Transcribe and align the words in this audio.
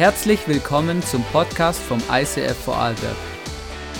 Herzlich 0.00 0.48
willkommen 0.48 1.02
zum 1.02 1.22
Podcast 1.24 1.78
vom 1.78 2.02
ICF 2.10 2.56
Vorarlberg. 2.64 3.18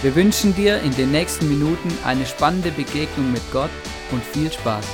Wir 0.00 0.14
wünschen 0.14 0.54
dir 0.54 0.80
in 0.80 0.96
den 0.96 1.10
nächsten 1.10 1.46
Minuten 1.46 1.90
eine 2.06 2.24
spannende 2.24 2.70
Begegnung 2.70 3.30
mit 3.30 3.42
Gott 3.52 3.68
und 4.10 4.24
viel 4.24 4.50
Spaß. 4.50 4.86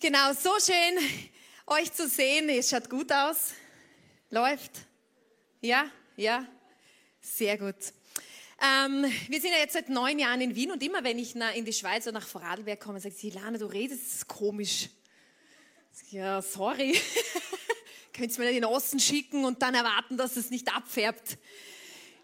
Genau, 0.00 0.32
so 0.32 0.52
schön 0.58 0.98
euch 1.66 1.92
zu 1.92 2.08
sehen. 2.08 2.48
Es 2.48 2.70
schaut 2.70 2.88
gut 2.88 3.12
aus. 3.12 3.52
Läuft. 4.30 4.72
Ja, 5.60 5.84
ja. 6.16 6.46
Sehr 7.20 7.58
gut. 7.58 7.92
Ähm, 8.62 9.10
wir 9.28 9.40
sind 9.40 9.52
ja 9.52 9.58
jetzt 9.58 9.72
seit 9.72 9.88
neun 9.88 10.18
Jahren 10.18 10.42
in 10.42 10.54
Wien 10.54 10.70
und 10.70 10.82
immer 10.82 11.02
wenn 11.02 11.18
ich 11.18 11.34
in 11.34 11.64
die 11.64 11.72
Schweiz 11.72 12.06
oder 12.06 12.18
nach 12.18 12.26
Vorarlberg 12.26 12.78
komme, 12.78 13.00
sagt 13.00 13.16
sie, 13.16 13.30
Lana, 13.30 13.56
du 13.56 13.64
redest 13.64 14.28
komisch. 14.28 14.90
Ja, 16.10 16.42
sorry. 16.42 17.00
Könntest 18.12 18.38
du 18.38 18.42
mir 18.42 18.52
den 18.52 18.66
Osten 18.66 19.00
schicken 19.00 19.46
und 19.46 19.62
dann 19.62 19.74
erwarten, 19.74 20.18
dass 20.18 20.36
es 20.36 20.50
nicht 20.50 20.74
abfärbt. 20.74 21.38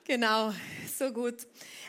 Genau, 0.04 0.52
so 0.98 1.10
gut. 1.10 1.46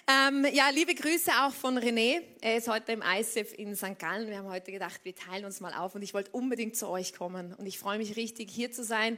Ähm, 0.08 0.48
ja, 0.54 0.70
liebe 0.70 0.96
Grüße 0.96 1.30
auch 1.42 1.54
von 1.54 1.78
René. 1.78 2.22
Er 2.40 2.56
ist 2.56 2.70
heute 2.70 2.94
im 2.94 3.02
ISEF 3.02 3.54
in 3.54 3.76
St. 3.76 4.00
Gallen. 4.00 4.30
Wir 4.30 4.38
haben 4.38 4.48
heute 4.48 4.72
gedacht, 4.72 5.02
wir 5.04 5.14
teilen 5.14 5.44
uns 5.44 5.60
mal 5.60 5.74
auf 5.74 5.94
und 5.94 6.04
ich 6.04 6.14
wollte 6.14 6.32
unbedingt 6.32 6.78
zu 6.78 6.88
euch 6.88 7.14
kommen. 7.14 7.54
Und 7.54 7.66
ich 7.66 7.80
freue 7.80 7.98
mich 7.98 8.16
richtig, 8.16 8.50
hier 8.50 8.72
zu 8.72 8.86
sein 8.86 9.18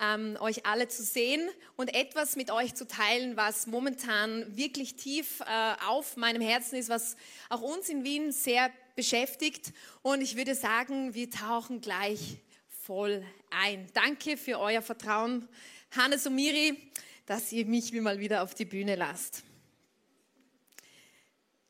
ähm, 0.00 0.36
euch 0.40 0.66
alle 0.66 0.88
zu 0.88 1.02
sehen 1.02 1.48
und 1.76 1.94
etwas 1.94 2.36
mit 2.36 2.50
euch 2.50 2.74
zu 2.74 2.86
teilen, 2.86 3.36
was 3.36 3.66
momentan 3.66 4.56
wirklich 4.56 4.96
tief 4.96 5.40
äh, 5.40 5.74
auf 5.86 6.16
meinem 6.16 6.42
Herzen 6.42 6.76
ist, 6.76 6.88
was 6.88 7.16
auch 7.48 7.62
uns 7.62 7.88
in 7.88 8.04
Wien 8.04 8.32
sehr 8.32 8.70
beschäftigt. 8.94 9.72
Und 10.02 10.20
ich 10.20 10.36
würde 10.36 10.54
sagen, 10.54 11.14
wir 11.14 11.30
tauchen 11.30 11.80
gleich 11.80 12.38
voll 12.68 13.24
ein. 13.50 13.88
Danke 13.94 14.36
für 14.36 14.58
euer 14.58 14.82
Vertrauen, 14.82 15.48
Hannes 15.96 16.26
und 16.26 16.34
Miri, 16.34 16.76
dass 17.24 17.52
ihr 17.52 17.66
mich 17.66 17.92
mal 17.92 18.18
wieder 18.18 18.42
auf 18.42 18.54
die 18.54 18.64
Bühne 18.64 18.96
lasst. 18.96 19.42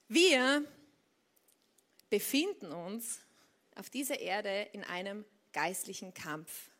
Wir 0.09 0.65
befinden 2.11 2.73
uns 2.73 3.21
auf 3.75 3.91
dieser 3.91 4.21
Erde 4.21 4.69
in 4.73 4.85
einem 4.85 5.25
geistlichen 5.53 6.15
Kampf. 6.15 6.71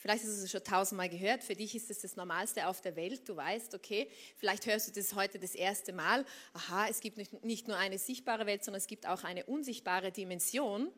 Vielleicht 0.00 0.24
hast 0.24 0.38
du 0.38 0.44
es 0.44 0.50
schon 0.50 0.64
tausendmal 0.64 1.10
gehört. 1.10 1.44
Für 1.44 1.54
dich 1.54 1.74
ist 1.74 1.90
es 1.90 2.00
das 2.00 2.16
Normalste 2.16 2.66
auf 2.66 2.80
der 2.80 2.96
Welt. 2.96 3.28
Du 3.28 3.36
weißt, 3.36 3.74
okay, 3.74 4.08
vielleicht 4.38 4.64
hörst 4.64 4.88
du 4.88 4.92
das 4.92 5.14
heute 5.14 5.38
das 5.38 5.54
erste 5.54 5.92
Mal. 5.92 6.24
Aha, 6.54 6.88
es 6.88 7.00
gibt 7.00 7.18
nicht 7.44 7.68
nur 7.68 7.76
eine 7.76 7.98
sichtbare 7.98 8.46
Welt, 8.46 8.64
sondern 8.64 8.78
es 8.78 8.86
gibt 8.86 9.06
auch 9.06 9.24
eine 9.24 9.44
unsichtbare 9.44 10.10
Dimension. 10.10 10.90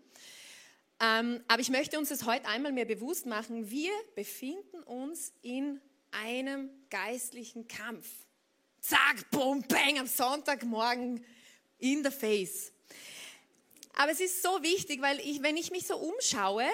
Ähm, 1.01 1.43
aber 1.49 1.61
ich 1.61 1.71
möchte 1.71 1.99
uns 1.99 2.11
das 2.11 2.27
heute 2.27 2.47
einmal 2.47 2.71
mehr 2.71 2.85
bewusst 2.85 3.27
machen. 3.27 3.69
Wir 3.73 3.91
befinden 4.15 4.85
uns 4.85 5.33
in 5.43 5.81
einem 6.13 6.71
geistlichen 6.89 7.67
Kampf. 7.67 8.09
Zack, 8.81 9.29
boom, 9.33 9.65
bang, 9.67 9.99
am 9.99 10.07
Sonntagmorgen 10.07 11.25
in 11.81 12.05
the 12.05 12.11
face. 12.13 12.71
Aber 13.95 14.13
es 14.13 14.21
ist 14.21 14.43
so 14.43 14.63
wichtig, 14.63 15.03
weil 15.03 15.19
ich, 15.19 15.43
wenn 15.43 15.57
ich 15.57 15.73
mich 15.73 15.89
so 15.89 15.97
umschaue, 15.97 16.69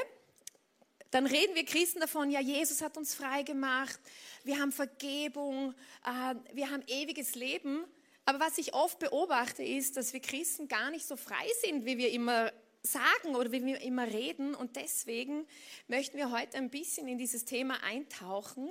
dann 1.10 1.26
reden 1.26 1.54
wir 1.54 1.64
Christen 1.64 2.00
davon, 2.00 2.30
ja, 2.30 2.40
Jesus 2.40 2.82
hat 2.82 2.96
uns 2.96 3.14
frei 3.14 3.42
gemacht, 3.42 3.98
wir 4.44 4.58
haben 4.58 4.72
Vergebung, 4.72 5.74
äh, 6.04 6.34
wir 6.54 6.70
haben 6.70 6.82
ewiges 6.86 7.34
Leben. 7.34 7.84
Aber 8.26 8.40
was 8.40 8.58
ich 8.58 8.74
oft 8.74 8.98
beobachte, 8.98 9.62
ist, 9.62 9.96
dass 9.96 10.12
wir 10.12 10.20
Christen 10.20 10.68
gar 10.68 10.90
nicht 10.90 11.06
so 11.06 11.16
frei 11.16 11.46
sind, 11.62 11.86
wie 11.86 11.96
wir 11.96 12.10
immer 12.10 12.52
sagen 12.82 13.34
oder 13.34 13.50
wie 13.52 13.64
wir 13.64 13.80
immer 13.80 14.06
reden. 14.06 14.54
Und 14.54 14.76
deswegen 14.76 15.46
möchten 15.86 16.18
wir 16.18 16.30
heute 16.30 16.58
ein 16.58 16.68
bisschen 16.68 17.08
in 17.08 17.16
dieses 17.16 17.46
Thema 17.46 17.82
eintauchen 17.82 18.70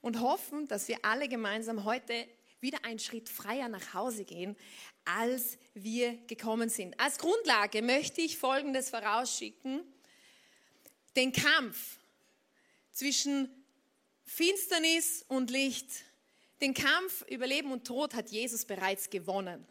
und 0.00 0.20
hoffen, 0.20 0.66
dass 0.66 0.88
wir 0.88 0.98
alle 1.02 1.28
gemeinsam 1.28 1.84
heute 1.84 2.26
wieder 2.60 2.84
einen 2.84 2.98
Schritt 2.98 3.28
freier 3.28 3.68
nach 3.68 3.94
Hause 3.94 4.24
gehen, 4.24 4.56
als 5.04 5.58
wir 5.74 6.16
gekommen 6.26 6.68
sind. 6.68 6.98
Als 6.98 7.18
Grundlage 7.18 7.82
möchte 7.82 8.20
ich 8.20 8.36
Folgendes 8.36 8.90
vorausschicken 8.90 9.82
den 11.16 11.32
Kampf 11.32 11.98
zwischen 12.92 13.48
Finsternis 14.24 15.24
und 15.28 15.50
Licht, 15.50 15.88
den 16.60 16.74
Kampf 16.74 17.24
über 17.28 17.46
Leben 17.46 17.72
und 17.72 17.86
Tod 17.86 18.14
hat 18.14 18.30
Jesus 18.30 18.64
bereits 18.64 19.10
gewonnen. 19.10 19.66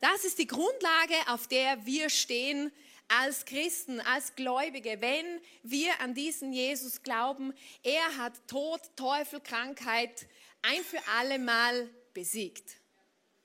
Das 0.00 0.24
ist 0.24 0.38
die 0.38 0.46
Grundlage, 0.46 1.14
auf 1.26 1.46
der 1.46 1.84
wir 1.84 2.08
stehen 2.08 2.72
als 3.08 3.44
Christen, 3.44 4.00
als 4.00 4.34
Gläubige, 4.34 5.00
wenn 5.00 5.26
wir 5.62 6.00
an 6.00 6.14
diesen 6.14 6.52
Jesus 6.52 7.02
glauben. 7.02 7.52
Er 7.82 8.16
hat 8.16 8.32
Tod, 8.46 8.80
Teufel, 8.96 9.40
Krankheit 9.40 10.26
ein 10.62 10.82
für 10.82 11.00
alle 11.18 11.38
Mal 11.38 11.90
besiegt. 12.14 12.76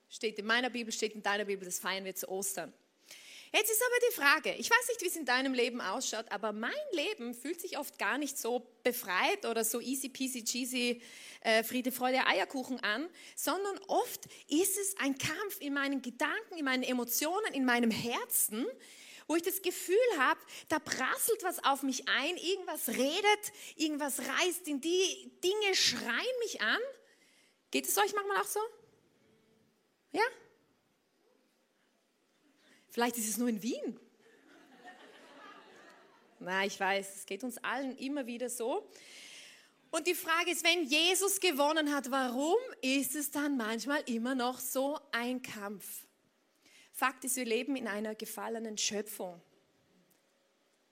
Steht 0.10 0.40
in 0.40 0.46
meiner 0.46 0.70
Bibel, 0.70 0.94
steht 0.94 1.14
in 1.14 1.24
deiner 1.24 1.46
Bibel, 1.46 1.66
das 1.66 1.80
feiern 1.80 2.06
wir 2.06 2.16
zu 2.16 2.30
Ostern. 2.30 2.72
Jetzt 3.56 3.72
ist 3.72 3.82
aber 3.82 4.10
die 4.10 4.14
Frage, 4.14 4.60
ich 4.60 4.70
weiß 4.70 4.90
nicht, 4.90 5.02
wie 5.02 5.08
es 5.08 5.16
in 5.16 5.24
deinem 5.24 5.54
Leben 5.54 5.80
ausschaut, 5.80 6.26
aber 6.30 6.52
mein 6.52 6.74
Leben 6.92 7.34
fühlt 7.34 7.62
sich 7.62 7.78
oft 7.78 7.98
gar 7.98 8.18
nicht 8.18 8.38
so 8.38 8.68
befreit 8.84 9.46
oder 9.46 9.64
so 9.64 9.80
easy 9.80 10.10
peasy 10.10 10.44
cheesy 10.44 11.02
äh, 11.40 11.64
Friede, 11.64 11.94
Freude, 11.94 12.28
Eierkuchen 12.28 12.82
an, 12.82 13.08
sondern 13.38 13.80
oft 13.88 14.26
ist 14.50 14.78
es 14.78 14.98
ein 14.98 15.18
Kampf 15.18 15.62
in 15.62 15.74
meinen 15.74 16.02
Gedanken, 16.02 16.58
in 16.58 16.66
meinen 16.66 16.84
Emotionen, 16.84 17.54
in 17.54 17.64
meinem 17.64 17.92
Herzen, 17.92 18.68
wo 19.26 19.38
ich 19.38 19.44
das 19.44 19.62
Gefühl 19.62 19.96
habe, 20.18 20.42
da 20.68 20.80
prasselt 20.80 21.42
was 21.44 21.64
auf 21.64 21.82
mich 21.82 22.10
ein, 22.10 22.36
irgendwas 22.36 22.90
redet, 22.90 23.54
irgendwas 23.78 24.20
reißt 24.20 24.68
in 24.68 24.82
die 24.82 25.32
Dinge, 25.42 25.76
schreien 25.76 26.40
mich 26.42 26.60
an. 26.60 26.80
Geht 27.72 27.88
es 27.88 27.98
euch 27.98 28.14
manchmal 28.14 28.42
auch 28.42 28.48
so? 28.48 28.60
Ja? 30.12 30.24
Vielleicht 32.96 33.18
ist 33.18 33.28
es 33.28 33.38
nur 33.38 33.50
in 33.50 33.62
Wien. 33.62 34.00
Na, 36.40 36.66
ich 36.66 36.80
weiß, 36.80 37.18
es 37.18 37.26
geht 37.26 37.44
uns 37.44 37.58
allen 37.58 37.98
immer 37.98 38.26
wieder 38.26 38.48
so. 38.50 38.90
Und 39.92 40.08
die 40.08 40.16
Frage 40.16 40.52
ist, 40.52 40.64
wenn 40.64 40.86
Jesus 40.86 41.42
gewonnen 41.42 41.94
hat, 41.94 42.10
warum 42.10 42.56
ist 42.82 43.16
es 43.16 43.32
dann 43.32 43.58
manchmal 43.58 44.02
immer 44.06 44.34
noch 44.34 44.60
so 44.60 44.98
ein 45.12 45.42
Kampf? 45.42 46.08
Fakt 46.94 47.26
ist, 47.26 47.36
wir 47.36 47.44
leben 47.44 47.76
in 47.76 47.90
einer 47.90 48.16
gefallenen 48.16 48.78
Schöpfung. 48.78 49.42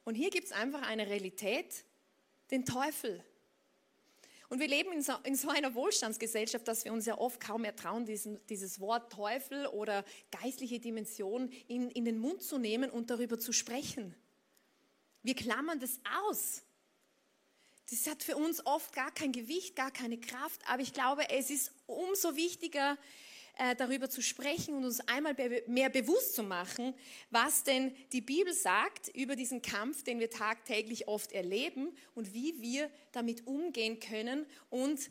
Und 0.03 0.16
hier 0.16 0.30
gibt 0.30 0.47
es 0.47 0.52
einfach 0.52 0.81
eine 0.81 1.08
Realität, 1.08 1.86
den 2.52 2.66
Teufel. 2.66 3.24
Und 4.50 4.59
wir 4.59 4.68
leben 4.68 4.92
in 4.92 5.02
so, 5.02 5.14
in 5.24 5.36
so, 5.36 5.50
einer 5.50 5.74
Wohlstandsgesellschaft, 5.74 6.68
dass 6.68 6.86
wir 6.86 6.94
uns 6.94 7.06
ja 7.06 7.18
oft 7.18 7.40
kaum 7.40 7.62
mehr 7.62 7.76
trauen, 7.76 8.06
diesen, 8.06 8.46
dieses 8.48 8.80
Wort 8.80 9.12
Teufel 9.12 9.68
oder 9.68 10.06
geistliche 10.31 10.80
Dimension 10.80 11.50
in, 11.68 11.90
in 11.90 12.06
den 12.06 12.20
Mund 12.20 12.44
zu 12.44 12.58
nehmen 12.58 12.90
und 12.90 13.09
darüber 13.09 13.40
zu 13.40 13.54
sprechen. 13.54 14.16
Wir 15.24 15.36
klammern 15.36 15.80
das 15.80 16.00
aus. 16.28 16.64
Das 17.90 18.08
hat 18.08 18.24
für 18.24 18.36
uns 18.36 18.66
oft 18.66 18.94
gar 18.94 19.12
kein 19.12 19.31
Gewicht, 19.31 19.76
gar 19.76 19.92
keine 19.92 20.20
Kraft, 20.20 20.62
aber 20.68 20.81
ich 20.81 20.94
glaube, 20.94 21.30
es 21.30 21.50
ist 21.50 21.72
umso 21.86 22.36
wichtiger, 22.36 22.98
darüber 23.78 24.09
zu 24.09 24.22
sprechen 24.22 24.75
und 24.75 24.86
uns 24.86 25.00
einmal 25.02 25.36
mehr 25.68 25.90
bewusst 25.90 26.36
zu 26.36 26.44
machen, 26.44 26.94
was 27.30 27.64
denn 27.64 27.96
die 28.12 28.22
Bibel 28.22 28.53
sagt 28.53 29.09
über 29.09 29.36
diesen 29.36 29.62
Kampf, 29.62 30.03
den 30.03 30.19
wir 30.19 30.30
tagtäglich 30.30 31.08
oft 31.08 31.31
erleben 31.31 31.96
und 32.16 32.34
wie 32.34 32.59
wir 32.62 32.90
damit 33.12 33.46
umgehen 33.46 34.00
können 34.00 34.46
und 34.69 35.09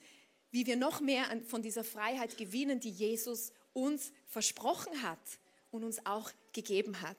wie 0.50 0.66
wir 0.66 0.76
noch 0.76 1.00
mehr 1.00 1.24
von 1.46 1.62
dieser 1.62 1.84
Freiheit 1.84 2.36
gewinnen, 2.36 2.80
die 2.80 2.90
Jesus 2.90 3.52
uns 3.72 4.12
versprochen 4.26 5.02
hat 5.02 5.38
und 5.70 5.84
uns 5.84 6.04
auch 6.04 6.30
gegeben 6.52 7.00
hat. 7.00 7.16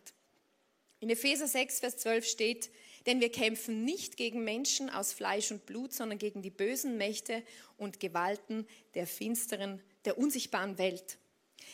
In 0.99 1.09
Epheser 1.09 1.47
6, 1.47 1.79
Vers 1.79 1.97
12 1.97 2.25
steht, 2.25 2.69
denn 3.05 3.19
wir 3.19 3.31
kämpfen 3.31 3.83
nicht 3.83 4.15
gegen 4.15 4.43
Menschen 4.43 4.89
aus 4.89 5.11
Fleisch 5.11 5.51
und 5.51 5.65
Blut, 5.65 5.91
sondern 5.93 6.17
gegen 6.17 6.41
die 6.41 6.49
bösen 6.49 6.97
Mächte 6.97 7.43
und 7.77 7.99
Gewalten 7.99 8.65
der 8.93 9.07
finsteren 9.07 9.81
der 10.05 10.17
unsichtbaren 10.17 10.77
Welt. 10.77 11.17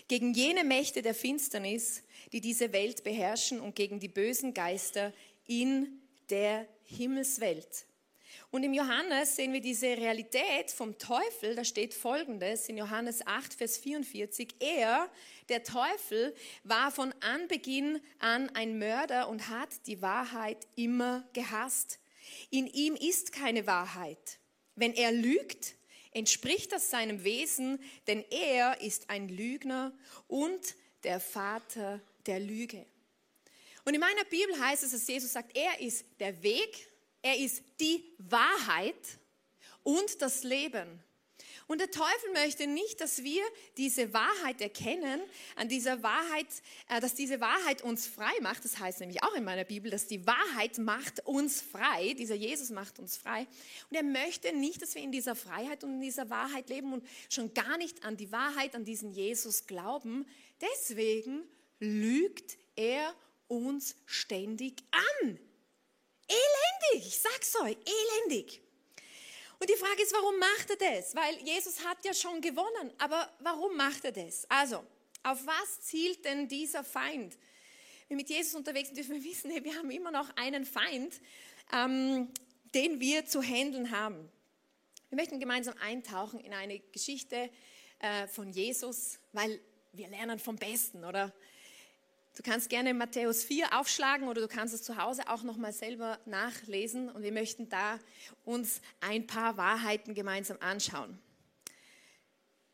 Gegen 0.08 0.34
jene 0.34 0.64
Mächte 0.64 1.02
der 1.02 1.14
Finsternis, 1.14 2.04
die 2.32 2.42
diese 2.42 2.74
Welt 2.74 3.04
beherrschen 3.04 3.60
und 3.60 3.76
gegen 3.76 4.00
die 4.00 4.08
bösen 4.08 4.54
Geister 4.54 5.14
in 5.46 6.02
der 6.30 6.68
Himmelswelt. 6.84 7.86
Und 8.52 8.64
im 8.64 8.74
Johannes 8.74 9.36
sehen 9.36 9.54
wir 9.54 9.62
diese 9.62 9.86
Realität 9.86 10.72
vom 10.72 10.98
Teufel. 10.98 11.56
Da 11.56 11.64
steht 11.64 11.94
folgendes 11.94 12.68
in 12.68 12.78
Johannes 12.78 13.26
8, 13.26 13.54
Vers 13.54 13.78
44. 13.78 14.56
Er, 14.60 15.10
der 15.50 15.64
Teufel, 15.64 16.34
war 16.64 16.92
von 16.92 17.14
Anbeginn 17.20 18.02
an 18.18 18.50
ein 18.56 18.80
Mörder 18.80 19.30
und 19.30 19.50
hat 19.50 19.70
die 19.86 20.02
Wahrheit 20.02 20.58
immer 20.76 21.28
gehasst. 21.34 22.00
In 22.50 22.66
ihm 22.66 22.96
ist 22.96 23.32
keine 23.32 23.68
Wahrheit. 23.68 24.40
Wenn 24.76 24.94
er 24.94 25.12
lügt, 25.12 25.76
entspricht 26.12 26.72
das 26.72 26.90
seinem 26.90 27.24
Wesen, 27.24 27.80
denn 28.08 28.24
er 28.32 28.82
ist 28.82 29.10
ein 29.10 29.30
Lügner 29.30 29.94
und 30.28 30.76
der 31.04 31.20
Vater 31.20 32.02
der 32.26 32.40
Lüge. 32.40 32.86
Und 33.86 33.94
in 33.94 34.00
meiner 34.00 34.26
Bibel 34.26 34.60
heißt 34.60 34.84
es, 34.84 34.92
dass 34.92 35.08
Jesus 35.08 35.34
sagt, 35.34 35.56
er 35.56 35.80
ist 35.80 36.06
der 36.20 36.44
Weg, 36.44 36.90
er 37.22 37.38
ist 37.38 37.64
die 37.80 38.04
Wahrheit 38.18 38.96
und 39.84 40.22
das 40.22 40.44
Leben. 40.44 41.04
Und 41.70 41.78
der 41.78 41.92
Teufel 41.92 42.34
möchte 42.34 42.66
nicht, 42.66 43.00
dass 43.00 43.24
wir 43.24 43.44
diese 43.78 44.12
Wahrheit 44.12 44.60
erkennen, 44.60 45.22
an 45.56 45.70
dieser 45.70 46.02
Wahrheit, 46.02 46.48
äh, 46.90 47.00
dass 47.00 47.14
diese 47.14 47.40
Wahrheit 47.42 47.84
uns 47.84 48.08
frei 48.08 48.32
macht. 48.42 48.66
Das 48.66 48.80
heißt 48.80 49.02
nämlich 49.02 49.22
auch 49.22 49.36
in 49.36 49.44
meiner 49.44 49.66
Bibel, 49.66 49.92
dass 49.92 50.08
die 50.08 50.26
Wahrheit 50.26 50.80
macht 50.80 51.24
uns 51.28 51.62
frei. 51.62 52.16
Dieser 52.16 52.34
Jesus 52.34 52.72
macht 52.72 52.98
uns 52.98 53.18
frei. 53.18 53.46
Und 53.88 53.96
er 53.96 54.02
möchte 54.02 54.52
nicht, 54.52 54.82
dass 54.82 54.96
wir 54.96 55.04
in 55.04 55.12
dieser 55.12 55.36
Freiheit 55.36 55.84
und 55.84 55.94
in 55.94 56.02
dieser 56.02 56.32
Wahrheit 56.32 56.70
leben 56.70 56.92
und 56.92 57.08
schon 57.30 57.54
gar 57.54 57.78
nicht 57.78 58.04
an 58.04 58.18
die 58.18 58.32
Wahrheit, 58.32 58.74
an 58.74 58.84
diesen 58.84 59.12
Jesus 59.12 59.68
glauben. 59.68 60.26
Deswegen 60.60 61.44
lügt 61.80 62.58
er 62.76 63.14
uns 63.48 63.96
ständig 64.08 64.82
an. 64.90 65.38
Elendig, 66.28 67.10
ich 67.10 67.20
sag's 67.20 67.56
euch, 67.58 67.78
elendig. 68.26 68.60
Und 69.60 69.70
die 69.70 69.76
Frage 69.76 70.02
ist, 70.02 70.14
warum 70.14 70.40
macht 70.40 70.70
er 70.70 70.78
das? 70.78 71.14
Weil 71.16 71.36
Jesus 71.46 71.84
hat 71.86 72.04
ja 72.06 72.14
schon 72.14 72.40
gewonnen, 72.40 72.94
aber 72.98 73.30
warum 73.40 73.76
macht 73.76 74.06
er 74.06 74.14
das? 74.14 74.50
Also, 74.50 74.86
auf 75.24 75.46
was 75.46 75.82
zielt 75.82 76.24
denn 76.24 76.48
dieser 76.48 76.84
Feind? 76.84 77.38
Wir 78.08 78.16
mit 78.16 78.30
Jesus 78.30 78.56
unterwegs 78.56 78.88
sind, 78.88 78.98
dürfen 78.98 79.16
wir 79.16 79.24
wissen, 79.24 79.52
wir 79.52 79.76
haben 79.76 79.92
immer 79.92 80.12
noch 80.12 80.30
einen 80.38 80.66
Feind, 80.66 81.20
ähm, 81.74 82.30
den 82.74 83.00
wir 83.02 83.26
zu 83.26 83.42
handeln 83.42 83.92
haben. 83.92 84.32
Wir 85.10 85.18
möchten 85.18 85.40
gemeinsam 85.40 85.76
eintauchen 85.80 86.40
in 86.40 86.54
eine 86.54 86.80
Geschichte 86.80 87.50
äh, 88.00 88.28
von 88.28 88.52
Jesus, 88.52 89.20
weil 89.34 89.60
wir 89.92 90.08
lernen 90.08 90.40
vom 90.40 90.56
Besten, 90.56 91.04
oder? 91.04 91.34
Du 92.40 92.44
kannst 92.50 92.70
gerne 92.70 92.94
Matthäus 92.94 93.44
4 93.44 93.78
aufschlagen 93.78 94.30
oder 94.30 94.40
du 94.40 94.48
kannst 94.48 94.74
es 94.74 94.82
zu 94.82 94.96
Hause 94.96 95.28
auch 95.28 95.44
nochmal 95.44 95.74
selber 95.74 96.18
nachlesen 96.26 97.10
und 97.10 97.22
wir 97.22 97.34
möchten 97.34 97.68
da 97.68 98.00
uns 98.46 98.80
ein 99.02 99.28
paar 99.28 99.58
Wahrheiten 99.58 100.14
gemeinsam 100.14 100.56
anschauen. 100.62 101.20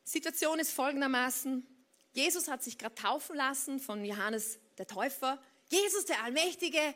Situation 0.03 0.59
ist 0.59 0.69
folgendermaßen, 0.69 1.65
Jesus 2.13 2.47
hat 2.47 2.63
sich 2.63 2.77
gerade 2.77 2.93
taufen 2.93 3.35
lassen 3.35 3.79
von 3.79 4.05
Johannes 4.05 4.59
der 4.77 4.85
Täufer. 4.85 5.41
Jesus, 5.69 6.05
der 6.05 6.23
Allmächtige, 6.23 6.93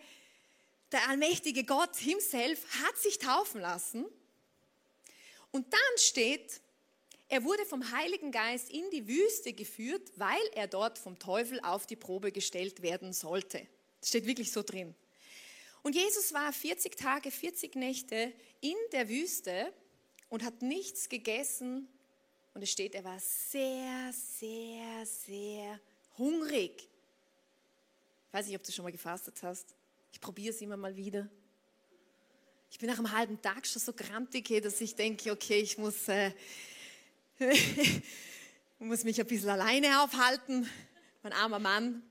der 0.91 1.09
allmächtige 1.09 1.63
Gott 1.63 1.95
himself 1.95 2.63
hat 2.83 2.95
sich 2.97 3.17
taufen 3.17 3.61
lassen. 3.61 4.05
Und 5.49 5.73
dann 5.73 5.97
steht, 5.97 6.61
er 7.31 7.43
wurde 7.43 7.63
vom 7.65 7.91
Heiligen 7.91 8.31
Geist 8.31 8.71
in 8.71 8.89
die 8.89 9.07
Wüste 9.07 9.53
geführt, 9.53 10.11
weil 10.15 10.41
er 10.55 10.67
dort 10.67 10.97
vom 10.97 11.19
Teufel 11.19 11.59
auf 11.61 11.85
die 11.85 11.95
Probe 11.95 12.31
gestellt 12.31 12.81
werden 12.81 13.13
sollte. 13.13 13.67
Das 13.99 14.09
steht 14.09 14.25
wirklich 14.25 14.51
so 14.51 14.63
drin. 14.63 14.95
Und 15.83 15.95
Jesus 15.95 16.33
war 16.33 16.51
40 16.51 16.97
Tage, 16.97 17.29
40 17.29 17.75
Nächte 17.75 18.33
in 18.61 18.75
der 18.91 19.07
Wüste 19.07 19.71
und 20.29 20.43
hat 20.43 20.63
nichts 20.63 21.07
gegessen. 21.07 21.87
Und 22.55 22.63
es 22.63 22.71
steht, 22.71 22.95
er 22.95 23.03
war 23.03 23.19
sehr, 23.19 24.11
sehr, 24.11 25.05
sehr 25.05 25.79
hungrig. 26.17 26.89
Ich 28.27 28.33
weiß 28.33 28.47
nicht, 28.47 28.55
ob 28.55 28.63
du 28.63 28.71
schon 28.71 28.83
mal 28.83 28.91
gefastet 28.91 29.35
hast. 29.43 29.75
Ich 30.11 30.19
probiere 30.19 30.53
es 30.53 30.61
immer 30.61 30.77
mal 30.77 30.95
wieder. 30.95 31.29
Ich 32.71 32.79
bin 32.79 32.89
nach 32.89 32.97
einem 32.97 33.11
halben 33.11 33.39
Tag 33.39 33.67
schon 33.67 33.81
so 33.81 33.93
grantig, 33.93 34.47
dass 34.63 34.81
ich 34.81 34.95
denke, 34.95 35.31
okay, 35.31 35.59
ich 35.59 35.77
muss 35.77 36.07
äh, 36.07 36.31
ich 37.39 38.01
muss 38.79 39.03
mich 39.03 39.19
ein 39.19 39.27
bisschen 39.27 39.49
alleine 39.49 40.03
aufhalten, 40.03 40.69
mein 41.23 41.33
armer 41.33 41.59
Mann. 41.59 42.03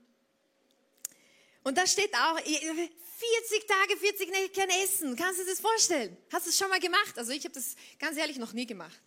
Und 1.63 1.77
da 1.77 1.85
steht 1.85 2.13
auch, 2.15 2.39
40 2.39 3.67
Tage, 3.67 3.97
40 3.97 4.29
Nächte 4.31 4.61
kein 4.61 4.69
Essen. 4.83 5.15
Kannst 5.15 5.39
du 5.39 5.43
dir 5.43 5.51
das 5.51 5.59
vorstellen? 5.59 6.17
Hast 6.31 6.45
du 6.45 6.49
es 6.49 6.57
schon 6.57 6.69
mal 6.69 6.79
gemacht? 6.79 7.17
Also 7.17 7.31
ich 7.31 7.43
habe 7.43 7.53
das 7.53 7.75
ganz 7.99 8.17
ehrlich 8.17 8.37
noch 8.37 8.53
nie 8.53 8.65
gemacht. 8.65 8.99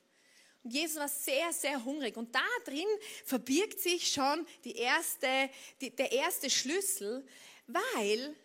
Und 0.62 0.72
Jesus 0.72 0.96
war 0.96 1.08
sehr, 1.08 1.52
sehr 1.52 1.84
hungrig. 1.84 2.16
Und 2.16 2.34
da 2.34 2.44
drin 2.64 2.86
verbirgt 3.24 3.80
sich 3.80 4.12
schon 4.12 4.46
die 4.64 4.76
erste, 4.76 5.50
die, 5.80 5.90
der 5.90 6.12
erste 6.12 6.50
Schlüssel, 6.50 7.26
weil 7.66 8.36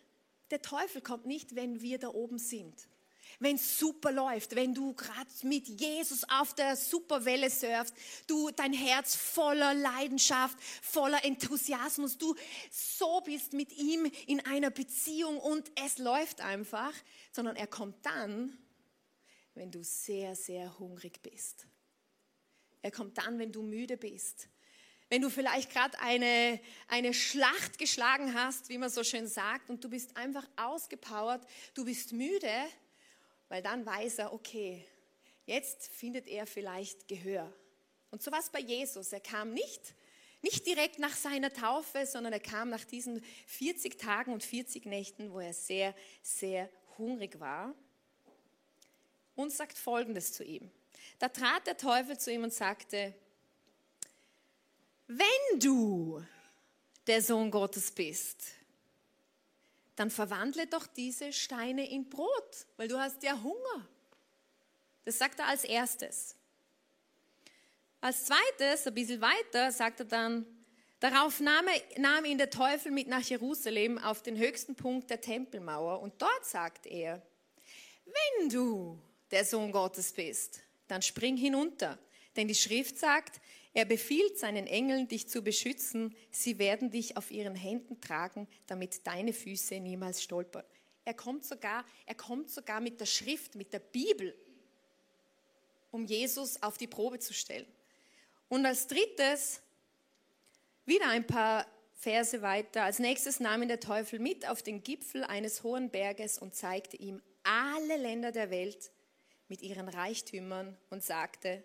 der 0.49 0.61
Teufel 0.61 1.01
kommt 1.01 1.25
nicht, 1.25 1.53
wenn 1.53 1.81
wir 1.81 1.99
da 1.99 2.07
oben 2.07 2.39
sind 2.39 2.87
wenn 3.39 3.55
es 3.55 3.77
super 3.77 4.11
läuft, 4.11 4.55
wenn 4.55 4.73
du 4.73 4.93
gerade 4.93 5.29
mit 5.43 5.67
Jesus 5.67 6.23
auf 6.29 6.53
der 6.55 6.75
Superwelle 6.75 7.49
surfst, 7.49 7.93
du 8.25 8.49
dein 8.51 8.73
Herz 8.73 9.15
voller 9.15 9.73
Leidenschaft, 9.73 10.57
voller 10.81 11.23
Enthusiasmus, 11.23 12.17
du 12.17 12.35
so 12.71 13.21
bist 13.21 13.53
mit 13.53 13.71
ihm 13.77 14.11
in 14.25 14.45
einer 14.45 14.71
Beziehung 14.71 15.37
und 15.39 15.71
es 15.83 15.99
läuft 15.99 16.41
einfach, 16.41 16.93
sondern 17.31 17.55
er 17.55 17.67
kommt 17.67 18.05
dann, 18.05 18.57
wenn 19.53 19.71
du 19.71 19.83
sehr, 19.83 20.35
sehr 20.35 20.77
hungrig 20.79 21.21
bist. 21.21 21.67
Er 22.81 22.91
kommt 22.91 23.17
dann, 23.17 23.39
wenn 23.39 23.51
du 23.51 23.61
müde 23.61 23.97
bist. 23.97 24.49
Wenn 25.09 25.21
du 25.21 25.29
vielleicht 25.29 25.71
gerade 25.71 25.97
eine, 25.99 26.59
eine 26.87 27.13
Schlacht 27.13 27.77
geschlagen 27.77 28.33
hast, 28.33 28.69
wie 28.69 28.77
man 28.77 28.89
so 28.89 29.03
schön 29.03 29.27
sagt, 29.27 29.69
und 29.69 29.83
du 29.83 29.89
bist 29.89 30.17
einfach 30.17 30.45
ausgepowert, 30.57 31.45
du 31.75 31.85
bist 31.85 32.11
müde, 32.11 32.51
weil 33.49 33.61
dann 33.61 33.85
weiß 33.85 34.19
er, 34.19 34.33
okay, 34.33 34.85
jetzt 35.45 35.87
findet 35.87 36.27
er 36.27 36.45
vielleicht 36.45 37.07
Gehör. 37.07 37.51
Und 38.11 38.21
so 38.21 38.31
war 38.31 38.39
es 38.39 38.49
bei 38.49 38.59
Jesus. 38.59 39.11
Er 39.11 39.19
kam 39.19 39.53
nicht, 39.53 39.93
nicht 40.41 40.65
direkt 40.65 40.99
nach 40.99 41.15
seiner 41.15 41.51
Taufe, 41.51 42.05
sondern 42.05 42.33
er 42.33 42.39
kam 42.39 42.69
nach 42.69 42.83
diesen 42.83 43.23
40 43.47 43.97
Tagen 43.97 44.33
und 44.33 44.43
40 44.43 44.85
Nächten, 44.85 45.31
wo 45.31 45.39
er 45.39 45.53
sehr, 45.53 45.95
sehr 46.21 46.69
hungrig 46.97 47.39
war 47.39 47.73
und 49.35 49.51
sagt 49.51 49.77
Folgendes 49.77 50.33
zu 50.33 50.43
ihm. 50.43 50.69
Da 51.19 51.29
trat 51.29 51.67
der 51.67 51.77
Teufel 51.77 52.17
zu 52.17 52.31
ihm 52.31 52.43
und 52.43 52.53
sagte, 52.53 53.13
wenn 55.07 55.59
du 55.59 56.23
der 57.07 57.21
Sohn 57.21 57.49
Gottes 57.49 57.91
bist, 57.91 58.43
dann 59.97 60.11
verwandle 60.11 60.67
doch 60.67 60.87
diese 60.87 61.33
Steine 61.33 61.89
in 61.89 62.07
Brot, 62.07 62.67
weil 62.77 62.87
du 62.87 62.97
hast 62.97 63.23
ja 63.23 63.41
Hunger. 63.41 63.89
Das 65.03 65.17
sagt 65.17 65.39
er 65.39 65.47
als 65.47 65.63
erstes. 65.63 66.35
Als 67.99 68.25
zweites, 68.25 68.85
ein 68.85 68.93
bisschen 68.93 69.19
weiter, 69.21 69.71
sagt 69.71 70.01
er 70.01 70.05
dann, 70.05 70.45
darauf 70.99 71.39
nahm, 71.39 71.65
er, 71.67 71.99
nahm 71.99 72.25
ihn 72.25 72.37
der 72.37 72.51
Teufel 72.51 72.91
mit 72.91 73.07
nach 73.07 73.23
Jerusalem 73.23 73.97
auf 73.97 74.21
den 74.21 74.37
höchsten 74.37 74.75
Punkt 74.75 75.09
der 75.09 75.19
Tempelmauer 75.19 75.99
und 75.99 76.21
dort 76.21 76.45
sagt 76.45 76.85
er, 76.85 77.25
wenn 78.05 78.49
du 78.49 79.01
der 79.31 79.45
Sohn 79.45 79.71
Gottes 79.71 80.13
bist, 80.13 80.61
dann 80.87 81.01
spring 81.01 81.37
hinunter, 81.37 81.97
denn 82.35 82.47
die 82.47 82.55
Schrift 82.55 82.99
sagt, 82.99 83.41
er 83.77 83.85
befiehlt 83.85 84.39
seinen 84.39 84.65
Engeln, 84.65 85.07
dich 85.07 85.29
zu 85.29 85.43
beschützen. 85.43 86.15
Sie 86.31 86.57
werden 86.57 86.89
dich 86.89 87.15
auf 87.15 87.29
ihren 87.29 87.53
Händen 87.53 88.01
tragen, 88.01 88.47
damit 88.65 89.05
deine 89.05 89.33
Füße 89.33 89.79
niemals 89.79 90.23
stolpern. 90.23 90.63
Er 91.05 91.13
kommt 91.13 91.45
sogar, 91.45 91.85
er 92.07 92.15
kommt 92.15 92.49
sogar 92.49 92.81
mit 92.81 92.99
der 92.99 93.05
Schrift, 93.05 93.53
mit 93.53 93.71
der 93.73 93.77
Bibel, 93.77 94.35
um 95.91 96.05
Jesus 96.05 96.59
auf 96.63 96.79
die 96.79 96.87
Probe 96.87 97.19
zu 97.19 97.35
stellen. 97.35 97.67
Und 98.49 98.65
als 98.65 98.87
drittes, 98.87 99.61
wieder 100.85 101.09
ein 101.09 101.27
paar 101.27 101.67
Verse 101.93 102.41
weiter. 102.41 102.81
Als 102.81 102.97
nächstes 102.97 103.39
nahm 103.39 103.61
ihn 103.61 103.67
der 103.67 103.79
Teufel 103.79 104.17
mit 104.17 104.49
auf 104.49 104.63
den 104.63 104.81
Gipfel 104.81 105.23
eines 105.23 105.61
hohen 105.61 105.91
Berges 105.91 106.39
und 106.39 106.55
zeigte 106.55 106.97
ihm 106.97 107.21
alle 107.43 107.97
Länder 107.97 108.31
der 108.31 108.49
Welt 108.49 108.89
mit 109.49 109.61
ihren 109.61 109.87
Reichtümern 109.87 110.75
und 110.89 111.03
sagte, 111.03 111.63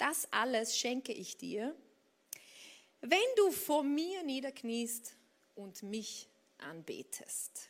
das 0.00 0.26
alles 0.32 0.76
schenke 0.76 1.12
ich 1.12 1.36
dir, 1.36 1.76
wenn 3.00 3.18
du 3.36 3.50
vor 3.50 3.82
mir 3.82 4.22
niederkniest 4.22 5.16
und 5.54 5.82
mich 5.82 6.28
anbetest. 6.58 7.68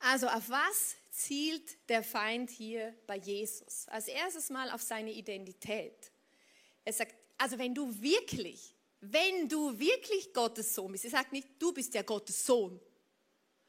Also 0.00 0.28
auf 0.28 0.48
was 0.48 0.96
zielt 1.10 1.88
der 1.88 2.02
Feind 2.02 2.50
hier 2.50 2.94
bei 3.06 3.16
Jesus? 3.16 3.88
Als 3.88 4.08
erstes 4.08 4.50
mal 4.50 4.70
auf 4.70 4.82
seine 4.82 5.12
Identität. 5.12 6.12
Er 6.84 6.92
sagt, 6.92 7.14
also 7.36 7.58
wenn 7.58 7.74
du 7.74 8.00
wirklich, 8.00 8.74
wenn 9.00 9.48
du 9.48 9.78
wirklich 9.78 10.32
Gottes 10.32 10.74
Sohn 10.74 10.92
bist, 10.92 11.04
er 11.04 11.10
sagt 11.10 11.32
nicht, 11.32 11.48
du 11.58 11.72
bist 11.72 11.94
ja 11.94 12.02
Gottes 12.02 12.46
Sohn, 12.46 12.80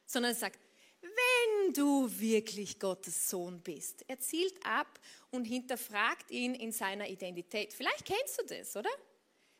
sondern 0.05 0.33
er 0.33 0.35
sagt, 0.35 0.59
wenn 1.39 1.73
du 1.73 2.09
wirklich 2.19 2.79
Gottes 2.79 3.29
Sohn 3.29 3.61
bist. 3.61 4.03
Er 4.07 4.19
zielt 4.19 4.55
ab 4.65 4.99
und 5.31 5.45
hinterfragt 5.45 6.31
ihn 6.31 6.55
in 6.55 6.71
seiner 6.71 7.07
Identität. 7.07 7.73
Vielleicht 7.73 8.05
kennst 8.05 8.39
du 8.41 8.45
das, 8.45 8.75
oder? 8.75 8.89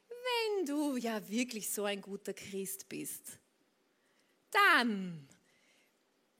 Wenn 0.10 0.66
du 0.66 0.98
ja 0.98 1.28
wirklich 1.30 1.70
so 1.70 1.84
ein 1.84 2.02
guter 2.02 2.34
Christ 2.34 2.90
bist, 2.90 3.24
dann 4.52 5.28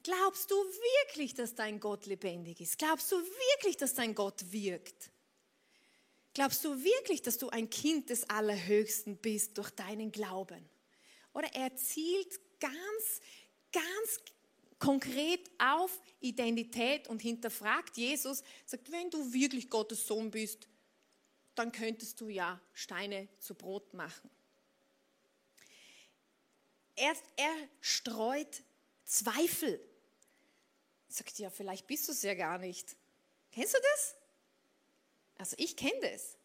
glaubst 0.02 0.50
du 0.50 0.56
wirklich, 0.56 1.34
dass 1.34 1.54
dein 1.54 1.80
Gott 1.80 2.06
lebendig 2.06 2.60
ist? 2.60 2.78
Glaubst 2.78 3.10
du 3.12 3.16
wirklich, 3.16 3.76
dass 3.76 3.94
dein 3.94 4.14
Gott 4.14 4.52
wirkt? 4.52 5.10
Glaubst 6.34 6.64
du 6.64 6.82
wirklich, 6.82 7.22
dass 7.22 7.38
du 7.38 7.48
ein 7.48 7.70
Kind 7.70 8.10
des 8.10 8.28
Allerhöchsten 8.30 9.16
bist 9.16 9.58
durch 9.58 9.70
deinen 9.70 10.12
Glauben? 10.12 10.68
Oder 11.32 11.48
er 11.54 11.74
zielt 11.76 12.40
ganz, 12.60 13.20
ganz 13.72 14.20
konkret 14.80 15.48
auf 15.58 16.00
Identität 16.20 17.06
und 17.06 17.22
hinterfragt 17.22 17.96
Jesus, 17.96 18.42
sagt, 18.66 18.90
wenn 18.90 19.10
du 19.10 19.32
wirklich 19.32 19.70
Gottes 19.70 20.06
Sohn 20.06 20.30
bist, 20.30 20.66
dann 21.54 21.70
könntest 21.70 22.20
du 22.20 22.28
ja 22.28 22.60
Steine 22.72 23.28
zu 23.38 23.54
Brot 23.54 23.94
machen. 23.94 24.30
Er, 26.96 27.14
er 27.36 27.54
streut 27.80 28.62
Zweifel. 29.04 29.80
Sagt 31.08 31.38
ja, 31.38 31.50
vielleicht 31.50 31.86
bist 31.86 32.08
du 32.08 32.12
es 32.12 32.22
ja 32.22 32.34
gar 32.34 32.58
nicht. 32.58 32.96
Kennst 33.52 33.74
du 33.74 33.78
das? 33.92 34.14
Also 35.38 35.56
ich 35.58 35.76
kenne 35.76 36.00
das. 36.00 36.36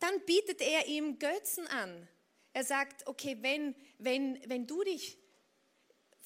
Dann 0.00 0.20
bietet 0.26 0.60
er 0.60 0.86
ihm 0.86 1.18
Götzen 1.18 1.66
an. 1.66 2.08
Er 2.52 2.64
sagt, 2.64 3.06
okay, 3.06 3.36
wenn, 3.40 3.74
wenn, 3.98 4.40
wenn 4.48 4.66
du 4.66 4.82
dich 4.84 5.17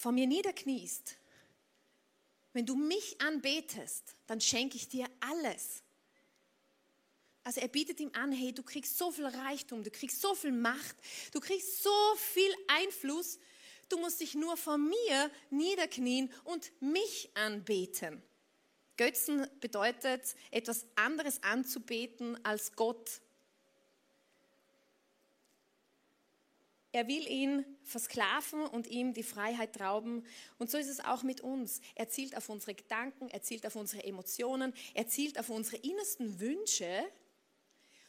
vor 0.02 0.10
mir 0.10 0.26
niederkniest, 0.26 1.16
wenn 2.52 2.66
du 2.66 2.74
mich 2.74 3.20
anbetest, 3.20 4.16
dann 4.26 4.40
schenke 4.40 4.76
ich 4.76 4.88
dir 4.88 5.06
alles. 5.20 5.84
Also 7.44 7.60
er 7.60 7.68
bietet 7.68 8.00
ihm 8.00 8.10
an, 8.12 8.32
hey, 8.32 8.52
du 8.52 8.64
kriegst 8.64 8.98
so 8.98 9.12
viel 9.12 9.26
Reichtum, 9.26 9.84
du 9.84 9.92
kriegst 9.92 10.20
so 10.20 10.34
viel 10.34 10.50
Macht, 10.50 10.96
du 11.32 11.38
kriegst 11.38 11.84
so 11.84 11.94
viel 12.16 12.52
Einfluss, 12.66 13.38
du 13.88 13.96
musst 13.98 14.20
dich 14.20 14.34
nur 14.34 14.56
vor 14.56 14.76
mir 14.76 15.30
niederknien 15.50 16.32
und 16.42 16.72
mich 16.80 17.30
anbeten. 17.34 18.24
Götzen 18.96 19.46
bedeutet, 19.60 20.34
etwas 20.50 20.84
anderes 20.96 21.40
anzubeten 21.44 22.44
als 22.44 22.72
Gott. 22.74 23.20
Er 26.92 27.08
will 27.08 27.26
ihn 27.26 27.64
versklaven 27.84 28.66
und 28.66 28.86
ihm 28.86 29.14
die 29.14 29.22
Freiheit 29.22 29.80
rauben. 29.80 30.26
Und 30.58 30.70
so 30.70 30.76
ist 30.76 30.88
es 30.88 31.00
auch 31.00 31.22
mit 31.22 31.40
uns. 31.40 31.80
Er 31.94 32.10
zielt 32.10 32.36
auf 32.36 32.50
unsere 32.50 32.74
Gedanken, 32.74 33.28
er 33.30 33.42
zielt 33.42 33.66
auf 33.66 33.76
unsere 33.76 34.04
Emotionen, 34.04 34.74
er 34.92 35.08
zielt 35.08 35.38
auf 35.38 35.48
unsere 35.48 35.78
innersten 35.78 36.38
Wünsche 36.38 37.04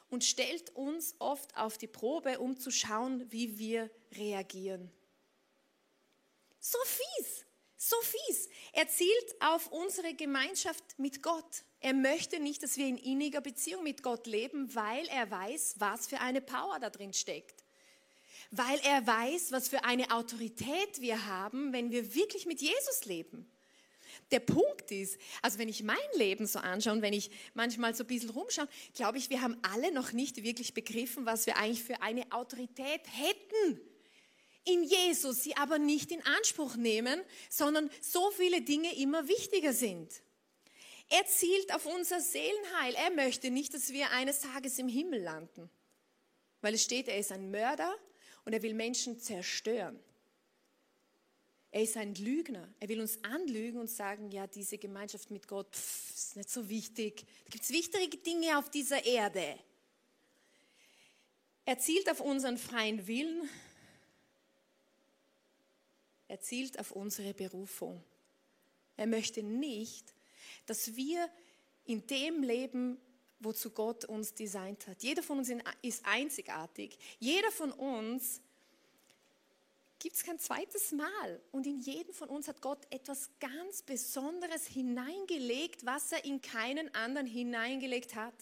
und 0.10 0.26
stellt 0.26 0.76
uns 0.76 1.16
oft 1.20 1.56
auf 1.56 1.78
die 1.78 1.88
Probe, 1.88 2.40
um 2.40 2.58
zu 2.58 2.72
schauen, 2.72 3.26
wie 3.32 3.58
wir 3.58 3.90
reagieren. 4.12 4.92
So 6.60 6.78
fies, 6.86 7.46
so 7.78 7.96
fies. 8.02 8.50
Er 8.74 8.88
zielt 8.90 9.42
auf 9.42 9.72
unsere 9.72 10.14
Gemeinschaft 10.14 10.84
mit 10.98 11.24
Gott. 11.24 11.64
Er 11.80 11.94
möchte 11.94 12.40
nicht, 12.40 12.64
dass 12.64 12.78
wir 12.78 12.88
in 12.88 12.98
inniger 12.98 13.42
Beziehung 13.42 13.84
mit 13.84 14.04
Gott 14.04 14.28
leben, 14.28 14.74
weil 14.76 15.08
er 15.08 15.32
weiß, 15.32 15.76
was 15.80 16.08
für 16.08 16.20
eine 16.20 16.42
Power 16.42 16.80
da 16.80 16.90
drin 16.90 17.14
steckt. 17.14 17.63
Weil 18.56 18.80
er 18.84 19.08
weiß, 19.08 19.52
was 19.52 19.68
für 19.68 19.84
eine 19.84 20.12
Autorität 20.12 21.02
wir 21.02 21.26
haben, 21.26 21.74
wenn 21.74 21.90
wir 21.90 22.14
wirklich 22.14 22.46
mit 22.46 22.62
Jesus 22.62 23.06
leben. 23.06 23.50
Der 24.30 24.42
Punkt 24.42 24.92
ist, 24.92 25.18
also 25.42 25.58
wenn 25.58 25.70
ich 25.70 25.82
mein 25.82 25.98
Leben 26.14 26.46
so 26.46 26.60
anschaue 26.60 26.94
und 26.94 27.02
wenn 27.02 27.14
ich 27.14 27.32
manchmal 27.56 27.96
so 27.96 28.04
ein 28.04 28.08
bisschen 28.08 28.30
rumschaue, 28.30 28.68
glaube 28.94 29.18
ich, 29.18 29.32
wir 29.32 29.42
haben 29.42 29.58
alle 29.64 29.92
noch 29.92 30.12
nicht 30.12 30.44
wirklich 30.44 30.76
begriffen, 30.76 31.26
was 31.26 31.48
wir 31.48 31.58
eigentlich 31.58 31.84
für 31.84 32.04
eine 32.04 32.32
Autorität 32.32 33.02
hätten 33.12 33.82
in 34.66 34.84
Jesus, 34.84 35.44
sie 35.44 35.58
aber 35.58 35.80
nicht 35.80 36.12
in 36.12 36.24
Anspruch 36.24 36.76
nehmen, 36.76 37.22
sondern 37.50 37.90
so 38.02 38.30
viele 38.32 38.62
Dinge 38.62 38.96
immer 38.98 39.28
wichtiger 39.28 39.74
sind. 39.74 40.22
Er 41.10 41.26
zielt 41.26 41.74
auf 41.74 41.88
unser 41.88 42.22
Seelenheil. 42.22 42.94
Er 42.94 43.10
möchte 43.12 43.50
nicht, 43.50 43.74
dass 43.74 43.92
wir 43.92 44.12
eines 44.12 44.42
Tages 44.42 44.78
im 44.78 44.88
Himmel 44.88 45.24
landen, 45.24 45.72
weil 46.62 46.76
es 46.76 46.84
steht, 46.84 47.08
er 47.08 47.18
ist 47.18 47.32
ein 47.32 47.50
Mörder 47.50 47.94
und 48.46 48.54
er 48.54 48.62
will 48.62 48.74
Menschen 48.74 49.20
zerstören. 49.20 50.00
Er 51.72 51.82
ist 51.82 51.98
ein 51.98 52.14
Lügner. 52.14 52.72
Er 52.80 52.88
will 52.88 53.02
uns 53.02 53.24
anlügen 53.24 53.80
und 53.80 53.90
sagen, 53.90 54.30
ja, 54.30 54.46
diese 54.46 54.78
Gemeinschaft 54.78 55.32
mit 55.32 55.48
Gott 55.48 55.76
pff, 55.76 56.12
ist 56.12 56.36
nicht 56.36 56.50
so 56.52 56.70
wichtig. 56.70 57.26
Da 57.46 57.50
gibt 57.50 57.64
es 57.64 57.72
wichtige 57.72 58.18
Dinge 58.18 58.60
auf 58.60 58.70
dieser 58.70 59.04
Erde. 59.04 59.58
Er 61.66 61.80
zielt 61.80 62.12
auf 62.12 62.20
unseren 62.20 62.60
freien 62.60 63.08
Willen. 63.08 63.50
Er 66.28 66.40
zielt 66.42 66.78
auf 66.78 66.92
unsere 66.92 67.34
Berufung. 67.34 68.04
Er 68.96 69.08
möchte 69.08 69.42
nicht, 69.42 70.14
dass 70.68 70.96
wir 70.96 71.28
in 71.86 72.06
dem 72.06 72.44
leben, 72.44 73.00
wozu 73.44 73.72
Gott 73.72 74.06
uns 74.06 74.34
designt 74.34 74.88
hat. 74.88 75.04
Jeder 75.04 75.24
von 75.24 75.40
uns 75.40 75.52
ist 75.82 76.06
einzigartig. 76.06 76.98
Jeder 77.20 77.52
von 77.52 77.72
uns 77.72 78.42
gibt 80.00 80.16
es 80.16 80.24
kein 80.24 80.38
zweites 80.38 80.92
Mal. 80.92 81.42
Und 81.52 81.66
in 81.66 81.80
jeden 81.80 82.14
von 82.14 82.30
uns 82.30 82.48
hat 82.48 82.62
Gott 82.62 82.86
etwas 82.90 83.30
ganz 83.40 83.82
Besonderes 83.82 84.68
hineingelegt, 84.68 85.86
was 85.86 86.12
er 86.12 86.26
in 86.26 86.42
keinen 86.42 86.94
anderen 86.94 87.28
hineingelegt 87.28 88.16
hat. 88.16 88.34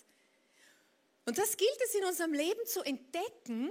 Und 1.25 1.37
das 1.37 1.55
gilt 1.57 1.79
es 1.85 1.95
in 1.95 2.03
unserem 2.05 2.33
Leben 2.33 2.65
zu 2.65 2.81
entdecken 2.81 3.69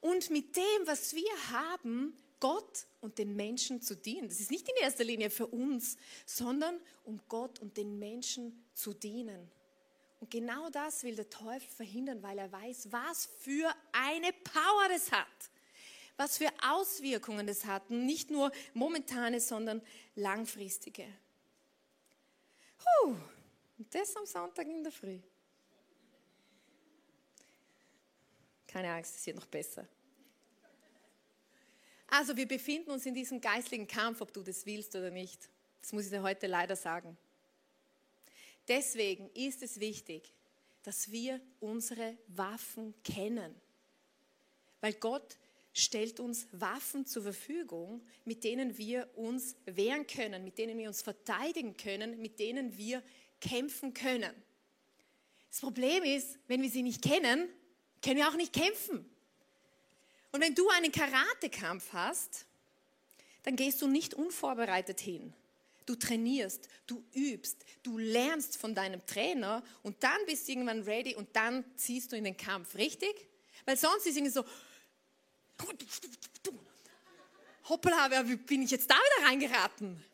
und 0.00 0.30
mit 0.30 0.56
dem, 0.56 0.86
was 0.86 1.14
wir 1.14 1.50
haben, 1.50 2.16
Gott 2.40 2.86
und 3.00 3.18
den 3.18 3.36
Menschen 3.36 3.82
zu 3.82 3.94
dienen. 3.94 4.28
Das 4.28 4.40
ist 4.40 4.50
nicht 4.50 4.68
in 4.68 4.74
erster 4.82 5.04
Linie 5.04 5.30
für 5.30 5.46
uns, 5.46 5.96
sondern 6.26 6.80
um 7.04 7.20
Gott 7.28 7.60
und 7.60 7.76
den 7.76 7.98
Menschen 8.00 8.64
zu 8.74 8.94
dienen. 8.94 9.48
Und 10.22 10.30
genau 10.30 10.70
das 10.70 11.02
will 11.02 11.16
der 11.16 11.28
Teufel 11.28 11.68
verhindern, 11.68 12.22
weil 12.22 12.38
er 12.38 12.50
weiß, 12.50 12.90
was 12.90 13.28
für 13.40 13.70
eine 13.92 14.32
Power 14.32 14.88
das 14.88 15.12
hat 15.12 15.50
was 16.16 16.38
für 16.38 16.50
Auswirkungen 16.62 17.46
das 17.46 17.64
hatten, 17.64 18.06
nicht 18.06 18.30
nur 18.30 18.52
momentane, 18.74 19.40
sondern 19.40 19.82
langfristige. 20.14 21.06
Puh, 22.78 23.16
und 23.78 23.94
das 23.94 24.14
am 24.16 24.26
Sonntag 24.26 24.66
in 24.66 24.82
der 24.82 24.92
Früh. 24.92 25.18
Keine 28.66 28.92
Angst, 28.92 29.16
es 29.16 29.26
wird 29.26 29.36
noch 29.36 29.46
besser. 29.46 29.86
Also 32.06 32.36
wir 32.36 32.46
befinden 32.46 32.90
uns 32.90 33.06
in 33.06 33.14
diesem 33.14 33.40
geistlichen 33.40 33.86
Kampf, 33.86 34.20
ob 34.20 34.32
du 34.32 34.42
das 34.42 34.66
willst 34.66 34.94
oder 34.94 35.10
nicht. 35.10 35.48
Das 35.80 35.92
muss 35.92 36.04
ich 36.04 36.10
dir 36.10 36.22
heute 36.22 36.46
leider 36.46 36.76
sagen. 36.76 37.16
Deswegen 38.68 39.28
ist 39.34 39.62
es 39.62 39.80
wichtig, 39.80 40.32
dass 40.82 41.10
wir 41.10 41.40
unsere 41.60 42.16
Waffen 42.28 42.94
kennen. 43.02 43.54
Weil 44.80 44.94
Gott 44.94 45.36
stellt 45.72 46.20
uns 46.20 46.46
Waffen 46.52 47.06
zur 47.06 47.22
Verfügung, 47.22 48.02
mit 48.24 48.44
denen 48.44 48.76
wir 48.76 49.08
uns 49.16 49.56
wehren 49.64 50.06
können, 50.06 50.44
mit 50.44 50.58
denen 50.58 50.76
wir 50.78 50.88
uns 50.88 51.02
verteidigen 51.02 51.76
können, 51.76 52.20
mit 52.20 52.38
denen 52.38 52.76
wir 52.76 53.02
kämpfen 53.40 53.94
können. 53.94 54.32
Das 55.50 55.60
Problem 55.60 56.02
ist, 56.02 56.38
wenn 56.48 56.62
wir 56.62 56.70
sie 56.70 56.82
nicht 56.82 57.02
kennen, 57.02 57.48
können 58.02 58.16
wir 58.16 58.28
auch 58.28 58.36
nicht 58.36 58.52
kämpfen. 58.52 59.08
Und 60.32 60.40
wenn 60.40 60.54
du 60.54 60.68
einen 60.70 60.92
Karatekampf 60.92 61.92
hast, 61.92 62.46
dann 63.42 63.56
gehst 63.56 63.82
du 63.82 63.86
nicht 63.86 64.14
unvorbereitet 64.14 65.00
hin. 65.00 65.34
Du 65.86 65.96
trainierst, 65.96 66.68
du 66.86 67.04
übst, 67.14 67.64
du 67.82 67.98
lernst 67.98 68.56
von 68.56 68.74
deinem 68.74 69.04
Trainer 69.06 69.64
und 69.82 70.02
dann 70.02 70.18
bist 70.26 70.46
du 70.46 70.52
irgendwann 70.52 70.82
ready 70.82 71.14
und 71.14 71.34
dann 71.34 71.64
ziehst 71.76 72.12
du 72.12 72.16
in 72.16 72.24
den 72.24 72.36
Kampf, 72.36 72.74
richtig? 72.76 73.28
Weil 73.64 73.76
sonst 73.76 74.06
ist 74.06 74.16
irgendwie 74.16 74.32
so, 74.32 74.44
Hoppla, 77.68 78.28
wie 78.28 78.36
bin 78.36 78.62
ich 78.62 78.70
jetzt 78.70 78.90
da 78.90 78.94
wieder 78.94 79.28
reingeraten? 79.28 80.04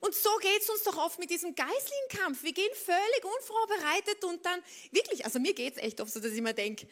Und 0.00 0.14
so 0.14 0.30
geht 0.40 0.62
es 0.62 0.70
uns 0.70 0.82
doch 0.82 0.96
oft 0.96 1.18
mit 1.18 1.30
diesem 1.30 1.54
geistlichen 1.54 2.08
Kampf. 2.08 2.42
Wir 2.42 2.52
gehen 2.52 2.72
völlig 2.74 3.24
unvorbereitet 3.24 4.24
und 4.24 4.44
dann, 4.44 4.62
wirklich, 4.90 5.24
also 5.24 5.38
mir 5.38 5.54
geht 5.54 5.76
es 5.76 5.82
echt 5.82 6.00
oft 6.00 6.12
so, 6.12 6.20
dass 6.20 6.32
ich 6.32 6.40
mir 6.40 6.54
denke, 6.54 6.88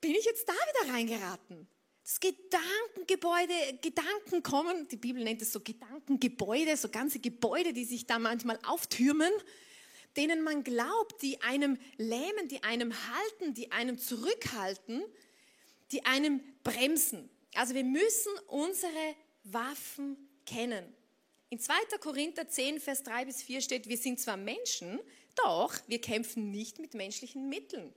bin 0.00 0.12
ich 0.12 0.24
jetzt 0.24 0.48
da 0.48 0.52
wieder 0.52 0.92
reingeraten? 0.92 1.68
Das 2.08 2.20
Gedankengebäude, 2.20 3.52
Gedanken 3.82 4.42
kommen, 4.42 4.88
die 4.88 4.96
Bibel 4.96 5.22
nennt 5.22 5.42
es 5.42 5.52
so 5.52 5.60
Gedankengebäude, 5.60 6.74
so 6.74 6.88
ganze 6.88 7.18
Gebäude, 7.18 7.74
die 7.74 7.84
sich 7.84 8.06
da 8.06 8.18
manchmal 8.18 8.58
auftürmen, 8.66 9.30
denen 10.16 10.40
man 10.40 10.64
glaubt, 10.64 11.20
die 11.20 11.42
einem 11.42 11.76
lähmen, 11.98 12.48
die 12.48 12.62
einem 12.62 12.94
halten, 12.94 13.52
die 13.52 13.72
einem 13.72 13.98
zurückhalten 13.98 15.02
die 15.92 16.04
einem 16.04 16.40
bremsen. 16.64 17.28
Also 17.54 17.74
wir 17.74 17.84
müssen 17.84 18.32
unsere 18.46 19.14
Waffen 19.44 20.16
kennen. 20.44 20.84
In 21.50 21.58
2. 21.58 21.98
Korinther 22.00 22.48
10, 22.48 22.80
Vers 22.80 23.02
3 23.04 23.24
bis 23.24 23.42
4 23.42 23.60
steht, 23.62 23.88
wir 23.88 23.96
sind 23.96 24.20
zwar 24.20 24.36
Menschen, 24.36 25.00
doch 25.34 25.74
wir 25.86 26.00
kämpfen 26.00 26.50
nicht 26.50 26.78
mit 26.78 26.94
menschlichen 26.94 27.48
Mitteln. 27.48 27.92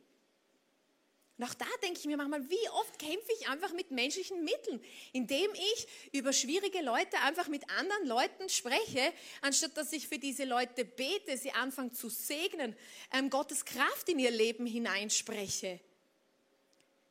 Und 1.42 1.50
auch 1.50 1.56
da 1.56 1.66
denke 1.82 2.00
ich 2.00 2.06
mir 2.06 2.18
manchmal, 2.18 2.48
wie 2.52 2.70
oft 2.70 3.00
kämpfe 3.00 3.32
ich 3.40 3.48
einfach 3.48 3.74
mit 3.74 3.90
menschlichen 3.90 4.44
Mitteln, 4.44 4.80
indem 5.12 5.50
ich 5.56 5.88
über 6.12 6.34
schwierige 6.34 6.84
Leute 6.84 7.18
einfach 7.22 7.48
mit 7.48 7.68
anderen 7.80 8.06
Leuten 8.06 8.48
spreche, 8.48 9.12
anstatt 9.42 9.76
dass 9.76 9.92
ich 9.92 10.08
für 10.08 10.20
diese 10.20 10.44
Leute 10.46 10.86
bete, 10.86 11.36
sie 11.38 11.52
anfangen 11.52 11.96
zu 11.96 12.10
segnen, 12.10 12.76
ähm, 13.12 13.32
Gottes 13.32 13.66
Kraft 13.66 14.08
in 14.10 14.20
ihr 14.20 14.30
Leben 14.30 14.68
hineinspreche. 14.68 15.80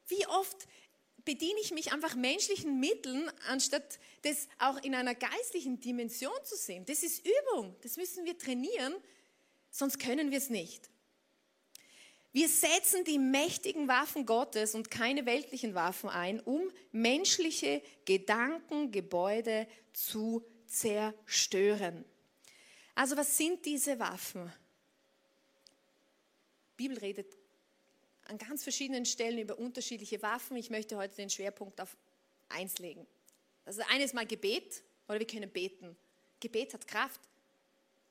Wie 0.07 0.25
oft 0.29 0.69
bediene 1.25 1.59
ich 1.61 1.73
mich 1.73 1.93
einfach 1.93 2.15
menschlichen 2.15 2.79
Mitteln, 2.79 3.29
anstatt 3.49 3.99
das 4.23 4.47
auch 4.61 4.81
in 4.85 4.95
einer 4.95 5.17
geistlichen 5.17 5.81
Dimension 5.81 6.39
zu 6.45 6.55
sehen. 6.55 6.87
Das 6.87 7.03
ist 7.03 7.27
Übung, 7.27 7.75
das 7.83 7.97
müssen 7.97 8.25
wir 8.25 8.39
trainieren, 8.39 8.95
sonst 9.73 9.99
können 9.99 10.31
wir 10.31 10.39
es 10.39 10.51
nicht. 10.51 10.89
Wir 12.33 12.49
setzen 12.49 13.05
die 13.05 13.19
mächtigen 13.19 13.89
Waffen 13.89 14.25
Gottes 14.25 14.75
und 14.75 14.91
keine 14.91 15.27
weltlichen 15.27 15.75
Waffen 15.75 16.09
ein, 16.09 16.39
um 16.41 16.71
menschliche 16.93 17.83
Gedanken, 18.05 18.93
Gebäude 18.93 19.67
zu 19.93 20.45
zerstören. 20.67 22.05
Also 22.95 23.17
was 23.17 23.37
sind 23.37 23.65
diese 23.67 23.99
Waffen? 23.99 24.53
Die 26.79 26.89
Bibel 26.89 26.99
redet 26.99 27.37
an 28.25 28.39
ganz 28.39 28.63
verschiedenen 28.63 29.05
Stellen 29.05 29.39
über 29.39 29.59
unterschiedliche 29.59 30.23
Waffen. 30.23 30.57
Ich 30.57 30.71
möchte 30.71 30.97
heute 30.97 31.17
den 31.17 31.31
Schwerpunkt 31.31 31.81
auf 31.81 31.97
eins 32.49 32.79
legen. 32.79 33.07
Also 33.65 33.83
eines 33.91 34.13
mal 34.13 34.27
Gebet 34.27 34.83
oder 35.09 35.19
wir 35.19 35.27
können 35.27 35.51
beten. 35.51 35.97
Gebet 36.39 36.75
hat 36.75 36.87
Kraft. 36.87 37.21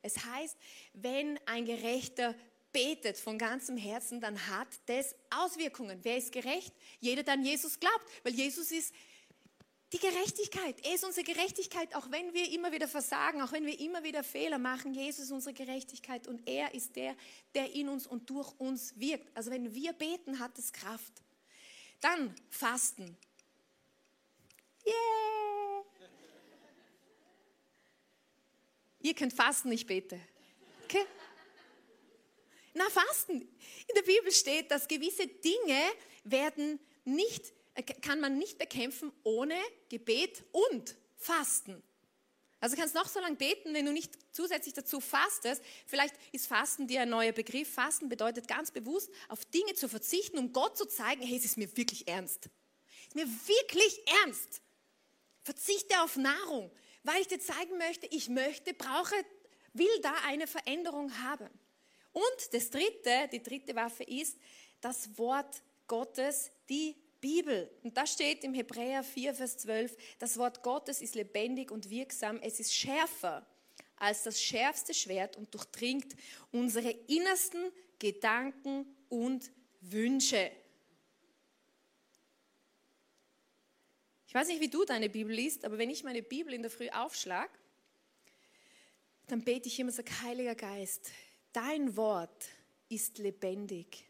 Es 0.01 0.23
heißt, 0.25 0.57
wenn 0.93 1.39
ein 1.45 1.65
Gerechter 1.65 2.35
betet 2.71 3.17
von 3.17 3.37
ganzem 3.37 3.77
Herzen, 3.77 4.21
dann 4.21 4.47
hat 4.47 4.67
das 4.85 5.15
Auswirkungen. 5.29 5.99
Wer 6.03 6.17
ist 6.17 6.31
gerecht? 6.31 6.73
Jeder, 6.99 7.23
der 7.23 7.35
an 7.35 7.43
Jesus 7.43 7.79
glaubt, 7.79 8.05
weil 8.23 8.33
Jesus 8.33 8.71
ist 8.71 8.93
die 9.91 9.99
Gerechtigkeit. 9.99 10.75
Er 10.85 10.95
ist 10.95 11.03
unsere 11.03 11.25
Gerechtigkeit, 11.25 11.95
auch 11.95 12.11
wenn 12.11 12.33
wir 12.33 12.51
immer 12.51 12.71
wieder 12.71 12.87
versagen, 12.87 13.41
auch 13.41 13.51
wenn 13.51 13.65
wir 13.65 13.79
immer 13.79 14.03
wieder 14.03 14.23
Fehler 14.23 14.59
machen. 14.59 14.93
Jesus 14.93 15.25
ist 15.25 15.31
unsere 15.31 15.53
Gerechtigkeit 15.53 16.27
und 16.27 16.47
er 16.47 16.73
ist 16.75 16.95
der, 16.95 17.15
der 17.55 17.73
in 17.73 17.89
uns 17.89 18.05
und 18.05 18.29
durch 18.29 18.51
uns 18.59 18.99
wirkt. 18.99 19.35
Also 19.35 19.49
wenn 19.49 19.73
wir 19.73 19.93
beten, 19.93 20.39
hat 20.39 20.57
es 20.59 20.71
Kraft. 20.71 21.13
Dann 22.01 22.35
Fasten. 22.49 23.17
Yeah! 24.85 24.93
Ihr 29.01 29.15
könnt 29.15 29.33
fasten, 29.33 29.71
ich 29.71 29.87
bete. 29.87 30.19
Okay? 30.83 31.05
Na, 32.79 32.89
Fasten. 32.89 33.41
In 33.41 33.95
der 33.95 34.03
Bibel 34.03 34.31
steht, 34.31 34.71
dass 34.71 34.87
gewisse 34.87 35.27
Dinge 35.27 35.81
werden 36.23 36.79
nicht, 37.03 37.51
äh, 37.73 37.83
kann 37.83 38.21
man 38.21 38.37
nicht 38.37 38.57
bekämpfen 38.57 39.11
ohne 39.23 39.59
Gebet 39.89 40.45
und 40.53 40.95
Fasten. 41.17 41.83
Also 42.61 42.77
kannst 42.77 42.95
noch 42.95 43.09
so 43.09 43.19
lange 43.19 43.35
beten, 43.35 43.73
wenn 43.73 43.85
du 43.85 43.91
nicht 43.91 44.13
zusätzlich 44.31 44.73
dazu 44.73 45.01
fastest. 45.01 45.61
Vielleicht 45.87 46.15
ist 46.31 46.47
Fasten 46.47 46.87
dir 46.87 47.01
ein 47.01 47.09
neuer 47.09 47.33
Begriff. 47.33 47.69
Fasten 47.69 48.07
bedeutet 48.07 48.47
ganz 48.47 48.71
bewusst, 48.71 49.09
auf 49.27 49.43
Dinge 49.43 49.73
zu 49.73 49.89
verzichten, 49.89 50.37
um 50.37 50.53
Gott 50.53 50.77
zu 50.77 50.85
zeigen, 50.85 51.21
hey, 51.21 51.35
es 51.35 51.43
ist 51.43 51.57
mir 51.57 51.75
wirklich 51.75 52.07
ernst. 52.07 52.45
Es 52.45 53.07
ist 53.07 53.15
mir 53.15 53.27
wirklich 53.27 53.99
ernst. 54.23 54.61
Verzichte 55.43 56.01
auf 56.01 56.15
Nahrung, 56.15 56.71
weil 57.03 57.19
ich 57.19 57.27
dir 57.27 57.41
zeigen 57.41 57.77
möchte, 57.77 58.07
ich 58.07 58.29
möchte, 58.29 58.73
brauche, 58.73 59.15
will 59.73 59.99
da 60.01 60.13
eine 60.27 60.47
Veränderung 60.47 61.21
haben. 61.23 61.49
Und 62.13 62.53
das 62.53 62.69
dritte, 62.69 63.29
die 63.31 63.43
dritte 63.43 63.75
Waffe 63.75 64.03
ist 64.03 64.37
das 64.81 65.17
Wort 65.17 65.61
Gottes, 65.87 66.51
die 66.69 66.95
Bibel. 67.21 67.69
Und 67.83 67.97
da 67.97 68.05
steht 68.07 68.43
im 68.43 68.53
Hebräer 68.53 69.03
4, 69.03 69.33
Vers 69.33 69.57
12, 69.57 69.95
das 70.19 70.37
Wort 70.37 70.63
Gottes 70.63 71.01
ist 71.01 71.15
lebendig 71.15 71.71
und 71.71 71.89
wirksam, 71.89 72.39
es 72.41 72.59
ist 72.59 72.73
schärfer 72.73 73.45
als 73.97 74.23
das 74.23 74.41
schärfste 74.41 74.93
Schwert 74.93 75.35
und 75.35 75.53
durchdringt 75.53 76.15
unsere 76.51 76.89
innersten 76.89 77.71
Gedanken 77.99 78.85
und 79.09 79.51
Wünsche. 79.81 80.51
Ich 84.27 84.33
weiß 84.33 84.47
nicht, 84.47 84.61
wie 84.61 84.69
du 84.69 84.85
deine 84.85 85.09
Bibel 85.09 85.33
liest, 85.33 85.65
aber 85.65 85.77
wenn 85.77 85.89
ich 85.89 86.03
meine 86.03 86.21
Bibel 86.21 86.53
in 86.53 86.61
der 86.61 86.71
Früh 86.71 86.87
aufschlage, 86.89 87.51
dann 89.27 89.43
bete 89.43 89.67
ich 89.67 89.79
immer 89.79 89.91
so, 89.91 90.03
Heiliger 90.23 90.55
Geist, 90.55 91.09
dein 91.53 91.95
Wort 91.95 92.47
ist 92.89 93.17
lebendig. 93.17 94.05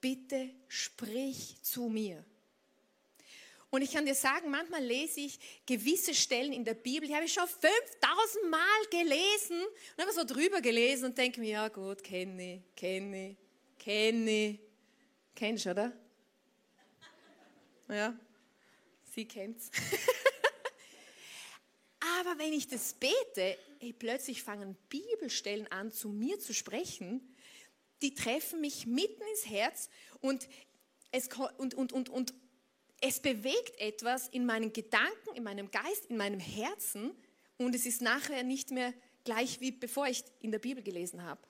Bitte 0.00 0.50
sprich 0.68 1.56
zu 1.62 1.88
mir. 1.88 2.24
Und 3.70 3.82
ich 3.82 3.92
kann 3.92 4.06
dir 4.06 4.14
sagen, 4.14 4.50
manchmal 4.50 4.84
lese 4.84 5.20
ich 5.20 5.38
gewisse 5.66 6.14
Stellen 6.14 6.52
in 6.52 6.64
der 6.64 6.74
Bibel, 6.74 7.08
die 7.08 7.14
habe 7.14 7.24
ich 7.24 7.32
schon 7.32 7.48
5000 7.48 8.50
Mal 8.50 8.60
gelesen 8.90 9.60
und 9.96 10.02
habe 10.02 10.12
so 10.12 10.24
drüber 10.24 10.60
gelesen 10.60 11.06
und 11.06 11.18
denke 11.18 11.40
mir, 11.40 11.50
ja 11.50 11.68
gut, 11.68 12.04
kenne 12.04 12.62
kenne 12.76 13.36
kenne. 13.84 14.58
Kennst 15.34 15.66
du, 15.66 15.70
oder? 15.70 15.92
Ja, 17.88 18.14
sie 19.14 19.26
kennt's. 19.26 19.70
Aber 22.20 22.38
wenn 22.38 22.52
ich 22.52 22.68
das 22.68 22.94
bete, 22.94 23.58
ey, 23.80 23.92
plötzlich 23.92 24.42
fangen 24.42 24.76
Bibelstellen 24.88 25.66
an, 25.68 25.90
zu 25.90 26.08
mir 26.08 26.38
zu 26.38 26.54
sprechen, 26.54 27.34
die 28.02 28.14
treffen 28.14 28.60
mich 28.60 28.86
mitten 28.86 29.22
ins 29.30 29.48
Herz 29.48 29.88
und 30.20 30.48
es, 31.10 31.28
und, 31.58 31.74
und, 31.74 31.92
und, 31.92 32.08
und 32.08 32.34
es 33.00 33.20
bewegt 33.20 33.78
etwas 33.80 34.28
in 34.28 34.46
meinen 34.46 34.72
Gedanken, 34.72 35.34
in 35.34 35.42
meinem 35.42 35.70
Geist, 35.70 36.06
in 36.06 36.16
meinem 36.16 36.40
Herzen 36.40 37.12
und 37.56 37.74
es 37.74 37.86
ist 37.86 38.02
nachher 38.02 38.42
nicht 38.42 38.70
mehr 38.70 38.92
gleich 39.24 39.60
wie 39.60 39.72
bevor 39.72 40.06
ich 40.06 40.24
in 40.40 40.52
der 40.52 40.58
Bibel 40.58 40.82
gelesen 40.82 41.22
habe. 41.22 41.40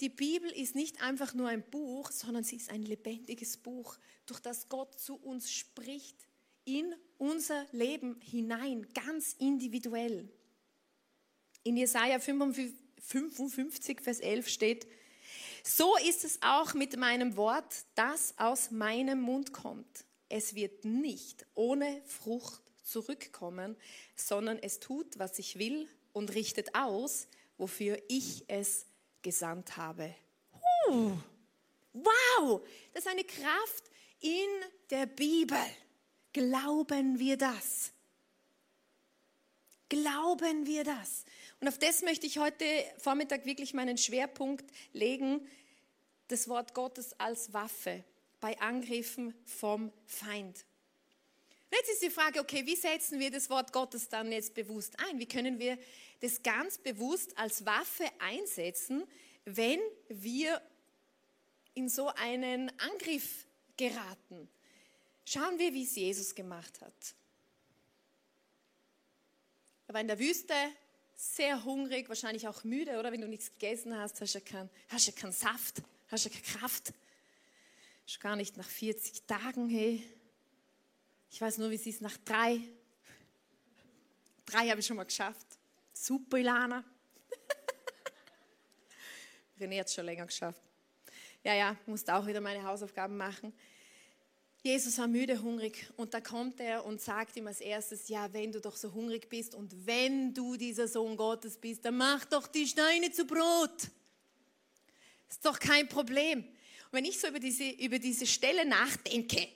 Die 0.00 0.08
Bibel 0.08 0.50
ist 0.50 0.74
nicht 0.74 1.02
einfach 1.02 1.34
nur 1.34 1.48
ein 1.48 1.62
Buch, 1.62 2.10
sondern 2.10 2.42
sie 2.42 2.56
ist 2.56 2.70
ein 2.70 2.82
lebendiges 2.82 3.56
Buch, 3.58 3.96
durch 4.26 4.40
das 4.40 4.68
Gott 4.68 4.98
zu 4.98 5.16
uns 5.16 5.52
spricht, 5.52 6.16
in 6.64 6.94
unser 7.18 7.66
Leben 7.72 8.20
hinein, 8.20 8.86
ganz 8.94 9.34
individuell. 9.38 10.28
In 11.62 11.76
Jesaja 11.76 12.18
55, 12.18 14.00
Vers 14.00 14.20
11 14.20 14.48
steht, 14.48 14.86
so 15.62 15.96
ist 16.06 16.24
es 16.24 16.38
auch 16.42 16.74
mit 16.74 16.96
meinem 16.98 17.36
Wort, 17.36 17.84
das 17.94 18.34
aus 18.36 18.70
meinem 18.70 19.20
Mund 19.22 19.52
kommt. 19.52 20.04
Es 20.28 20.54
wird 20.54 20.84
nicht 20.84 21.46
ohne 21.54 22.02
Frucht 22.06 22.60
zurückkommen, 22.82 23.76
sondern 24.14 24.58
es 24.58 24.80
tut, 24.80 25.18
was 25.18 25.38
ich 25.38 25.58
will 25.58 25.88
und 26.12 26.34
richtet 26.34 26.74
aus, 26.74 27.28
wofür 27.56 27.98
ich 28.08 28.44
es 28.48 28.86
gesandt 29.22 29.76
habe. 29.76 30.14
Uh, 30.88 31.12
wow, 31.94 32.60
das 32.92 33.04
ist 33.04 33.10
eine 33.10 33.24
Kraft 33.24 33.84
in 34.20 34.48
der 34.90 35.06
Bibel. 35.06 35.56
Glauben 36.34 37.20
wir 37.20 37.36
das? 37.36 37.92
Glauben 39.88 40.66
wir 40.66 40.82
das? 40.82 41.24
Und 41.60 41.68
auf 41.68 41.78
das 41.78 42.02
möchte 42.02 42.26
ich 42.26 42.38
heute 42.38 42.64
Vormittag 42.98 43.46
wirklich 43.46 43.72
meinen 43.72 43.96
Schwerpunkt 43.96 44.68
legen, 44.92 45.48
das 46.26 46.48
Wort 46.48 46.74
Gottes 46.74 47.18
als 47.20 47.52
Waffe 47.52 48.02
bei 48.40 48.58
Angriffen 48.58 49.32
vom 49.46 49.92
Feind. 50.06 50.64
Und 51.70 51.78
jetzt 51.78 51.92
ist 51.92 52.02
die 52.02 52.10
Frage, 52.10 52.40
okay, 52.40 52.66
wie 52.66 52.74
setzen 52.74 53.20
wir 53.20 53.30
das 53.30 53.48
Wort 53.48 53.72
Gottes 53.72 54.08
dann 54.08 54.32
jetzt 54.32 54.54
bewusst 54.54 54.98
ein? 55.08 55.20
Wie 55.20 55.28
können 55.28 55.60
wir 55.60 55.78
das 56.20 56.42
ganz 56.42 56.78
bewusst 56.78 57.38
als 57.38 57.64
Waffe 57.64 58.10
einsetzen, 58.18 59.04
wenn 59.44 59.78
wir 60.08 60.60
in 61.74 61.88
so 61.88 62.08
einen 62.08 62.72
Angriff 62.80 63.46
geraten? 63.76 64.48
Schauen 65.24 65.58
wir, 65.58 65.72
wie 65.72 65.84
es 65.84 65.94
Jesus 65.94 66.34
gemacht 66.34 66.80
hat. 66.80 67.14
Er 69.86 69.94
war 69.94 70.00
in 70.00 70.08
der 70.08 70.18
Wüste, 70.18 70.54
sehr 71.16 71.64
hungrig, 71.64 72.08
wahrscheinlich 72.08 72.48
auch 72.48 72.64
müde, 72.64 72.98
oder? 72.98 73.12
Wenn 73.12 73.20
du 73.20 73.28
nichts 73.28 73.50
gegessen 73.50 73.96
hast, 73.96 74.20
hast 74.20 74.34
du 74.34 74.38
ja 74.38 74.44
keinen 74.44 74.70
hast 74.88 75.06
ja 75.06 75.12
keinen 75.12 75.32
Saft, 75.32 75.82
hast 76.08 76.24
ja 76.24 76.30
keine 76.30 76.58
Kraft. 76.58 76.92
Schon 78.06 78.20
gar 78.20 78.36
nicht 78.36 78.56
nach 78.56 78.68
40 78.68 79.22
Tagen, 79.26 79.68
hey. 79.68 80.02
Ich 81.30 81.40
weiß 81.40 81.58
nur, 81.58 81.70
wie 81.70 81.76
es 81.76 81.86
ist 81.86 82.00
nach 82.00 82.16
drei. 82.18 82.60
Drei 84.46 84.68
habe 84.68 84.80
ich 84.80 84.86
schon 84.86 84.96
mal 84.96 85.04
geschafft. 85.04 85.46
Super, 85.92 86.36
Ilana. 86.36 86.84
René 89.58 89.80
hat 89.80 89.86
es 89.86 89.94
schon 89.94 90.04
länger 90.04 90.26
geschafft. 90.26 90.60
Ja, 91.42 91.54
ja, 91.54 91.76
musste 91.86 92.14
auch 92.14 92.26
wieder 92.26 92.40
meine 92.40 92.62
Hausaufgaben 92.62 93.16
machen. 93.16 93.54
Jesus 94.66 94.96
war 94.96 95.08
müde, 95.08 95.42
hungrig 95.42 95.90
und 95.96 96.14
da 96.14 96.22
kommt 96.22 96.58
er 96.58 96.86
und 96.86 96.98
sagt 96.98 97.36
ihm 97.36 97.46
als 97.46 97.60
erstes, 97.60 98.08
ja, 98.08 98.32
wenn 98.32 98.50
du 98.50 98.62
doch 98.62 98.76
so 98.76 98.94
hungrig 98.94 99.28
bist 99.28 99.54
und 99.54 99.86
wenn 99.86 100.32
du 100.32 100.56
dieser 100.56 100.88
Sohn 100.88 101.18
Gottes 101.18 101.58
bist, 101.58 101.84
dann 101.84 101.98
mach 101.98 102.24
doch 102.24 102.46
die 102.46 102.66
Steine 102.66 103.12
zu 103.12 103.26
Brot. 103.26 103.90
Ist 105.28 105.44
doch 105.44 105.58
kein 105.58 105.86
Problem. 105.86 106.38
Und 106.38 106.92
wenn 106.92 107.04
ich 107.04 107.20
so 107.20 107.28
über 107.28 107.40
diese, 107.40 107.68
über 107.72 107.98
diese 107.98 108.26
Stelle 108.26 108.64
nachdenke, 108.64 109.48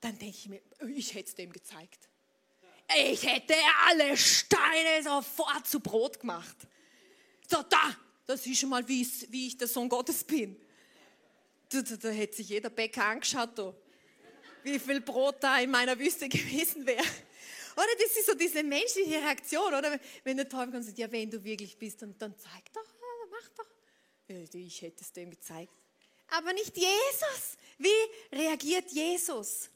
dann 0.00 0.16
denke 0.16 0.36
ich 0.36 0.48
mir, 0.48 0.62
ich 0.94 1.12
hätte 1.14 1.28
es 1.28 1.34
dem 1.34 1.52
gezeigt. 1.52 2.08
Ich 3.10 3.26
hätte 3.26 3.54
alle 3.88 4.16
Steine 4.16 5.02
sofort 5.02 5.66
zu 5.66 5.80
Brot 5.80 6.20
gemacht. 6.20 6.56
So, 7.50 7.60
da, 7.68 7.96
das 8.24 8.46
ist 8.46 8.60
schon 8.60 8.68
mal, 8.68 8.86
wie, 8.86 9.04
wie 9.30 9.48
ich 9.48 9.56
der 9.56 9.66
Sohn 9.66 9.88
Gottes 9.88 10.22
bin. 10.22 10.56
Da, 11.68 11.82
da, 11.82 11.96
da 11.96 12.08
hätte 12.08 12.36
sich 12.36 12.48
jeder 12.48 12.70
Bäcker 12.70 13.04
angeschaut, 13.04 13.50
da, 13.56 13.74
wie 14.62 14.78
viel 14.78 15.00
Brot 15.00 15.36
da 15.40 15.58
in 15.58 15.70
meiner 15.70 15.98
Wüste 15.98 16.28
gewesen 16.28 16.86
wäre. 16.86 17.04
Oder 17.76 17.86
das 18.02 18.16
ist 18.16 18.26
so 18.26 18.34
diese 18.34 18.62
menschliche 18.62 19.18
Reaktion, 19.18 19.72
oder? 19.72 20.00
Wenn 20.24 20.36
der 20.36 20.48
Teufel 20.48 20.66
kommt 20.66 20.76
und 20.76 20.82
sagt, 20.82 20.98
ja, 20.98 21.10
wenn 21.12 21.30
du 21.30 21.42
wirklich 21.44 21.76
bist, 21.78 22.02
dann, 22.02 22.16
dann 22.18 22.36
zeig 22.36 22.72
doch, 22.72 22.84
mach 23.30 23.48
doch. 23.50 23.68
Ich 24.52 24.82
hätte 24.82 25.02
es 25.02 25.12
dem 25.12 25.30
gezeigt. 25.30 25.72
Aber 26.30 26.52
nicht 26.52 26.76
Jesus. 26.76 27.56
Wie 27.78 28.36
reagiert 28.36 28.90
Jesus? 28.90 29.70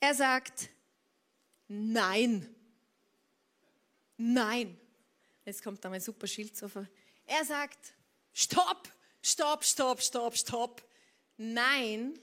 Er 0.00 0.14
sagt, 0.14 0.68
nein. 1.68 2.54
Nein. 4.16 4.78
Jetzt 5.44 5.62
kommt 5.62 5.84
da 5.84 5.88
mein 5.88 6.00
super 6.00 6.26
Schild. 6.26 6.52
Er 7.26 7.44
sagt, 7.44 7.94
stopp, 8.32 8.88
stopp, 9.22 9.64
stopp, 9.64 10.02
stopp, 10.02 10.36
stopp. 10.36 10.82
Nein, 11.36 12.18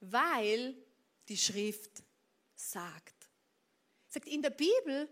weil 0.00 0.74
die 1.28 1.36
Schrift 1.36 2.02
sagt. 2.54 3.14
Sagt, 4.08 4.28
in 4.28 4.42
der 4.42 4.50
Bibel 4.50 5.08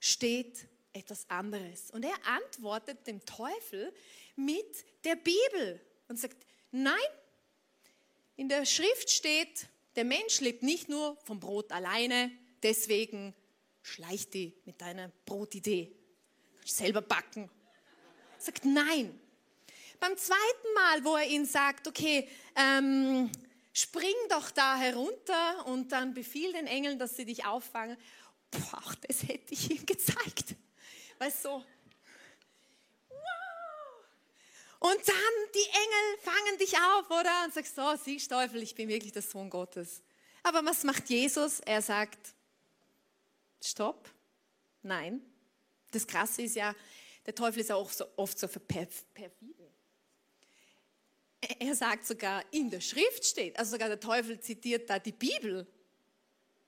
steht 0.00 0.68
etwas 0.92 1.28
anderes. 1.28 1.90
Und 1.90 2.04
er 2.04 2.16
antwortet 2.26 3.06
dem 3.06 3.24
Teufel 3.24 3.92
mit 4.36 4.84
der 5.04 5.16
Bibel 5.16 5.80
und 6.08 6.18
sagt, 6.18 6.46
nein, 6.70 6.94
in 8.36 8.48
der 8.48 8.66
Schrift 8.66 9.10
steht, 9.10 9.68
der 9.96 10.04
Mensch 10.04 10.40
lebt 10.40 10.62
nicht 10.62 10.88
nur 10.88 11.16
vom 11.24 11.40
Brot 11.40 11.70
alleine, 11.72 12.30
deswegen 12.62 13.34
schleich 13.82 14.28
die 14.30 14.54
mit 14.64 14.80
deiner 14.80 15.10
Brotidee. 15.24 15.94
Kannst 16.58 16.76
selber 16.78 17.02
backen. 17.02 17.50
Sagt 18.38 18.64
nein. 18.64 19.18
Beim 20.00 20.16
zweiten 20.16 20.74
Mal, 20.74 21.04
wo 21.04 21.16
er 21.16 21.26
ihn 21.26 21.46
sagt, 21.46 21.88
okay, 21.88 22.28
ähm, 22.56 23.30
spring 23.72 24.14
doch 24.28 24.50
da 24.50 24.76
herunter 24.76 25.66
und 25.66 25.92
dann 25.92 26.14
befiehl 26.14 26.52
den 26.52 26.66
Engeln, 26.66 26.98
dass 26.98 27.16
sie 27.16 27.24
dich 27.24 27.44
auffangen. 27.44 27.96
Boah, 28.50 28.94
das 29.06 29.22
hätte 29.22 29.54
ich 29.54 29.70
ihm 29.70 29.86
gezeigt. 29.86 30.54
Weißt 31.18 31.44
du, 31.44 31.48
so, 31.48 31.64
Und 34.84 35.08
dann 35.08 35.34
die 35.54 35.66
Engel 35.66 36.18
fangen 36.20 36.58
dich 36.58 36.76
auf, 36.76 37.10
oder? 37.10 37.44
Und 37.46 37.54
sagst, 37.54 37.74
so, 37.74 37.96
siehst 37.96 38.30
Teufel, 38.30 38.62
ich 38.62 38.74
bin 38.74 38.86
wirklich 38.86 39.12
der 39.12 39.22
Sohn 39.22 39.48
Gottes. 39.48 40.02
Aber 40.42 40.62
was 40.62 40.84
macht 40.84 41.08
Jesus? 41.08 41.60
Er 41.60 41.80
sagt, 41.80 42.34
stopp, 43.62 44.10
nein. 44.82 45.22
Das 45.90 46.06
Krasse 46.06 46.42
ist 46.42 46.54
ja, 46.54 46.74
der 47.24 47.34
Teufel 47.34 47.60
ist 47.60 47.70
ja 47.70 47.76
auch 47.76 47.88
so, 47.88 48.04
oft 48.16 48.38
so 48.38 48.46
perfide. 48.46 49.72
Er 51.58 51.74
sagt 51.74 52.06
sogar, 52.06 52.44
in 52.52 52.70
der 52.70 52.80
Schrift 52.80 53.24
steht, 53.24 53.58
also 53.58 53.72
sogar 53.72 53.88
der 53.88 54.00
Teufel 54.00 54.40
zitiert 54.40 54.88
da 54.88 54.98
die 54.98 55.12
Bibel. 55.12 55.66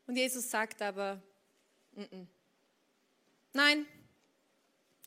Und 0.07 0.17
Jesus 0.17 0.51
sagt 0.51 0.83
aber, 0.83 1.23
N 1.95 2.05
-n. 2.05 2.27
nein, 3.53 3.87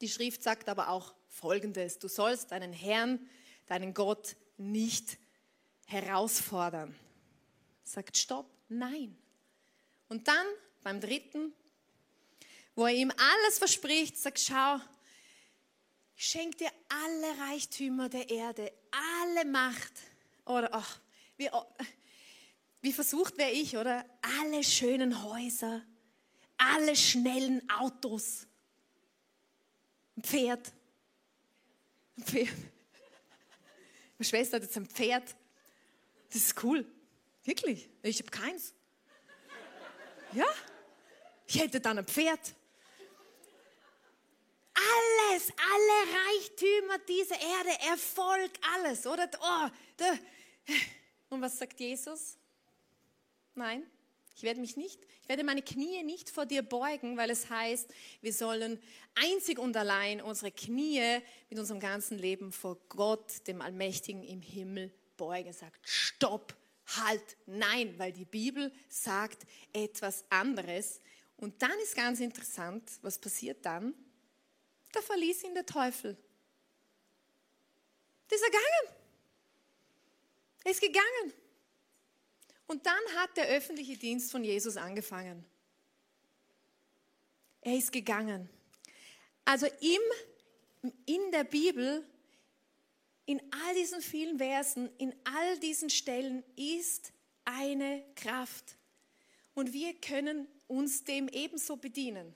die 0.01 0.10
Schrift 0.10 0.41
sagt 0.43 0.69
aber 0.69 0.89
auch, 0.89 1.13
folgendes. 1.29 1.99
Du 1.99 2.08
sollst 2.08 2.51
deinen 2.51 2.73
Herrn, 2.73 3.29
deinen 3.67 3.93
Gott 3.93 4.36
nicht 4.58 5.17
herausfordern. 5.86 6.95
Sagt 7.84 8.17
Stopp, 8.17 8.49
nein. 8.67 9.17
Und 10.10 10.27
dann 10.27 10.45
beim 10.84 10.99
dritten, 10.99 11.53
wo 12.75 12.86
er 12.86 12.93
ihm 12.93 13.12
alles 13.12 13.58
verspricht, 13.58 14.17
sagt, 14.17 14.39
schau, 14.39 14.79
ich 16.19 16.25
schenke 16.25 16.58
dir 16.58 16.71
alle 16.89 17.49
Reichtümer 17.49 18.10
der 18.10 18.29
Erde, 18.29 18.73
alle 18.91 19.45
Macht. 19.45 19.93
Oder, 20.43 20.67
ach, 20.73 20.99
wie, 21.38 21.49
wie 22.82 22.91
versucht 22.91 23.38
wäre 23.38 23.51
ich, 23.51 23.77
oder? 23.77 24.05
Alle 24.41 24.62
schönen 24.65 25.23
Häuser, 25.23 25.82
alle 26.58 26.97
schnellen 26.97 27.67
Autos, 27.69 28.47
ein 30.17 30.23
Pferd, 30.23 30.73
ein 32.17 32.23
Pferd. 32.25 32.58
Meine 34.17 34.27
Schwester 34.27 34.58
hat 34.58 34.63
jetzt 34.63 34.75
ein 34.75 34.88
Pferd. 34.88 35.38
Das 36.27 36.36
ist 36.36 36.63
cool. 36.63 36.86
Wirklich. 37.45 37.89
Ich 38.03 38.19
habe 38.19 38.29
keins. 38.29 38.73
Ja? 40.34 40.45
Ich 41.47 41.62
hätte 41.62 41.79
dann 41.79 41.99
ein 41.99 42.05
Pferd. 42.05 42.55
Alles, 44.79 45.51
alle 45.57 46.17
Reichtümer 46.17 46.99
dieser 47.07 47.35
Erde, 47.35 47.83
Erfolg, 47.89 48.51
alles, 48.75 49.05
oder? 49.05 49.29
Oh, 49.41 49.67
da. 49.97 50.17
Und 51.29 51.41
was 51.41 51.57
sagt 51.57 51.79
Jesus? 51.79 52.37
Nein, 53.55 53.85
ich 54.35 54.43
werde 54.43 54.61
mich 54.61 54.77
nicht, 54.77 54.99
ich 55.21 55.27
werde 55.27 55.43
meine 55.43 55.61
Knie 55.61 56.01
nicht 56.03 56.29
vor 56.29 56.45
dir 56.45 56.61
beugen, 56.61 57.17
weil 57.17 57.29
es 57.29 57.49
heißt, 57.49 57.93
wir 58.21 58.31
sollen 58.33 58.81
einzig 59.15 59.59
und 59.59 59.75
allein 59.75 60.21
unsere 60.21 60.51
Knie 60.51 61.19
mit 61.49 61.59
unserem 61.59 61.81
ganzen 61.81 62.17
Leben 62.17 62.51
vor 62.51 62.77
Gott, 62.87 63.45
dem 63.47 63.61
Allmächtigen 63.61 64.23
im 64.23 64.41
Himmel 64.41 64.93
beugen. 65.17 65.51
Sagt, 65.51 65.87
stopp, 65.87 66.55
halt, 66.97 67.37
nein, 67.45 67.93
weil 67.97 68.13
die 68.13 68.25
Bibel 68.25 68.71
sagt 68.87 69.45
etwas 69.73 70.23
anderes. 70.29 71.01
Und 71.37 71.61
dann 71.61 71.77
ist 71.83 71.95
ganz 71.95 72.19
interessant, 72.19 72.89
was 73.01 73.19
passiert 73.19 73.65
dann? 73.65 73.93
Da 74.91 75.02
verließ 75.02 75.43
ihn 75.43 75.54
der 75.54 75.65
Teufel. 75.65 76.17
Der 78.30 78.38
ist 78.38 78.43
ergangen. 78.43 78.99
Er 80.63 80.71
ist 80.71 80.82
gegangen. 80.82 81.34
Und 82.67 82.86
dann 82.86 83.02
hat 83.15 83.36
der 83.38 83.47
öffentliche 83.47 83.97
Dienst 83.97 84.32
von 84.32 84.43
Jesus 84.43 84.78
angefangen. 84.78 85.43
Er 87.62 87.75
ist 87.75 87.91
gegangen. 87.91 88.49
Also 89.45 89.65
im, 89.65 90.91
in 91.06 91.32
der 91.32 91.43
Bibel, 91.43 92.06
in 93.25 93.41
all 93.52 93.73
diesen 93.73 94.02
vielen 94.02 94.38
Versen, 94.38 94.89
in 94.97 95.15
all 95.23 95.60
diesen 95.60 95.89
Stellen 95.89 96.43
ist 96.56 97.12
eine 97.45 98.04
Kraft. 98.15 98.78
Und 99.56 99.73
wir 99.73 99.93
können 99.95 100.47
uns 100.67 101.04
dem 101.04 101.28
ebenso 101.28 101.78
bedienen. 101.78 102.36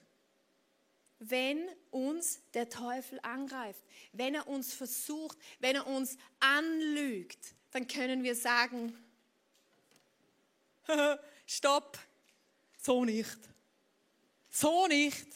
Wenn 1.30 1.70
uns 1.90 2.42
der 2.54 2.70
Teufel 2.70 3.20
angreift, 3.22 3.82
wenn 4.12 4.36
er 4.36 4.48
uns 4.48 4.74
versucht, 4.74 5.38
wenn 5.60 5.76
er 5.78 5.88
uns 5.88 6.18
anlügt, 6.40 7.56
dann 7.72 7.88
können 7.88 8.24
wir 8.24 8.36
sagen, 8.36 8.94
stopp, 11.46 11.98
so 12.78 13.06
nicht. 13.06 13.38
So 14.50 14.88
nicht. 14.88 15.28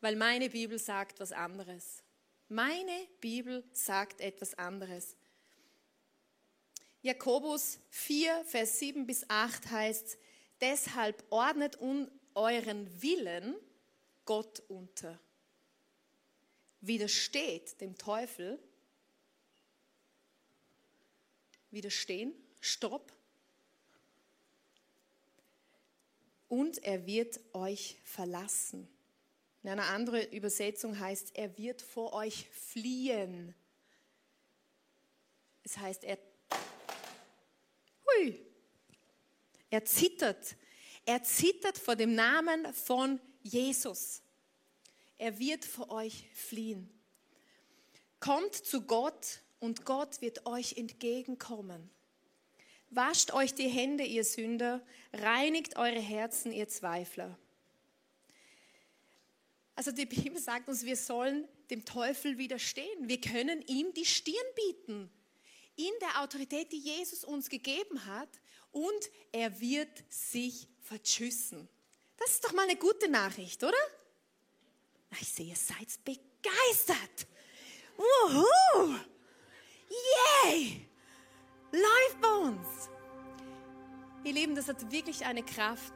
Weil 0.00 0.16
meine 0.16 0.50
Bibel 0.50 0.78
sagt 0.78 1.18
was 1.18 1.32
anderes. 1.32 2.02
Meine 2.48 3.08
Bibel 3.20 3.64
sagt 3.72 4.20
etwas 4.20 4.54
anderes. 4.54 5.16
Jakobus 7.00 7.78
4, 7.90 8.44
Vers 8.44 8.78
7 8.80 9.06
bis 9.06 9.28
8 9.28 9.70
heißt, 9.70 10.18
deshalb 10.60 11.24
ordnet 11.30 11.78
euren 12.34 13.02
Willen 13.02 13.56
Gott 14.24 14.60
unter. 14.68 15.20
Widersteht 16.80 17.80
dem 17.80 17.96
Teufel. 17.96 18.58
Widerstehen, 21.70 22.34
stopp, 22.60 23.12
und 26.54 26.84
er 26.84 27.04
wird 27.04 27.40
euch 27.52 27.96
verlassen. 28.04 28.88
In 29.64 29.70
einer 29.70 29.88
anderen 29.88 30.30
Übersetzung 30.30 30.96
heißt, 30.98 31.32
er 31.34 31.58
wird 31.58 31.82
vor 31.82 32.12
euch 32.12 32.48
fliehen. 32.50 33.54
Es 35.64 35.76
heißt, 35.78 36.04
er, 36.04 36.16
hui, 38.06 38.40
er 39.68 39.84
zittert. 39.84 40.54
Er 41.06 41.24
zittert 41.24 41.76
vor 41.76 41.96
dem 41.96 42.14
Namen 42.14 42.72
von 42.72 43.18
Jesus. 43.18 43.33
Er 45.18 45.38
wird 45.38 45.64
vor 45.64 45.90
euch 45.90 46.24
fliehen. 46.34 46.90
Kommt 48.18 48.54
zu 48.54 48.82
Gott 48.82 49.40
und 49.60 49.84
Gott 49.84 50.20
wird 50.20 50.46
euch 50.46 50.76
entgegenkommen. 50.76 51.90
Wascht 52.90 53.32
euch 53.32 53.54
die 53.54 53.68
Hände, 53.68 54.04
ihr 54.04 54.24
Sünder, 54.24 54.84
reinigt 55.12 55.76
eure 55.76 56.00
Herzen, 56.00 56.52
ihr 56.52 56.68
Zweifler. 56.68 57.38
Also 59.74 59.90
die 59.92 60.06
Bibel 60.06 60.40
sagt 60.40 60.68
uns, 60.68 60.84
wir 60.84 60.96
sollen 60.96 61.46
dem 61.70 61.84
Teufel 61.84 62.38
widerstehen. 62.38 63.08
Wir 63.08 63.20
können 63.20 63.62
ihm 63.62 63.92
die 63.94 64.06
Stirn 64.06 64.36
bieten. 64.54 65.10
in 65.76 65.92
der 66.00 66.22
Autorität, 66.22 66.70
die 66.70 66.78
Jesus 66.78 67.24
uns 67.24 67.48
gegeben 67.50 68.06
hat 68.06 68.28
und 68.70 69.10
er 69.32 69.60
wird 69.60 70.04
sich 70.08 70.68
verschüssen. 70.80 71.68
Das 72.16 72.30
ist 72.30 72.44
doch 72.44 72.52
mal 72.52 72.62
eine 72.62 72.76
gute 72.76 73.08
Nachricht, 73.08 73.62
oder? 73.62 73.76
Ich 75.20 75.28
sehe, 75.28 75.46
ihr 75.46 75.56
seid 75.56 75.88
begeistert. 76.04 77.26
Wuhu! 77.96 78.96
Yay! 80.44 80.88
Läuft 81.72 82.20
bei 82.20 82.28
uns. 82.28 82.88
Ihr 84.24 84.32
Lieben, 84.32 84.54
das 84.54 84.68
hat 84.68 84.90
wirklich 84.90 85.24
eine 85.24 85.42
Kraft. 85.42 85.92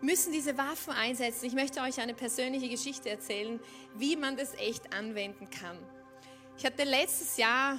Wir 0.00 0.10
müssen 0.10 0.32
diese 0.32 0.56
Waffen 0.56 0.92
einsetzen. 0.92 1.46
Ich 1.46 1.54
möchte 1.54 1.80
euch 1.80 2.00
eine 2.00 2.14
persönliche 2.14 2.68
Geschichte 2.68 3.10
erzählen, 3.10 3.60
wie 3.94 4.16
man 4.16 4.36
das 4.36 4.54
echt 4.54 4.94
anwenden 4.94 5.48
kann. 5.50 5.78
Ich 6.56 6.64
hatte 6.64 6.84
letztes 6.84 7.36
Jahr, 7.36 7.78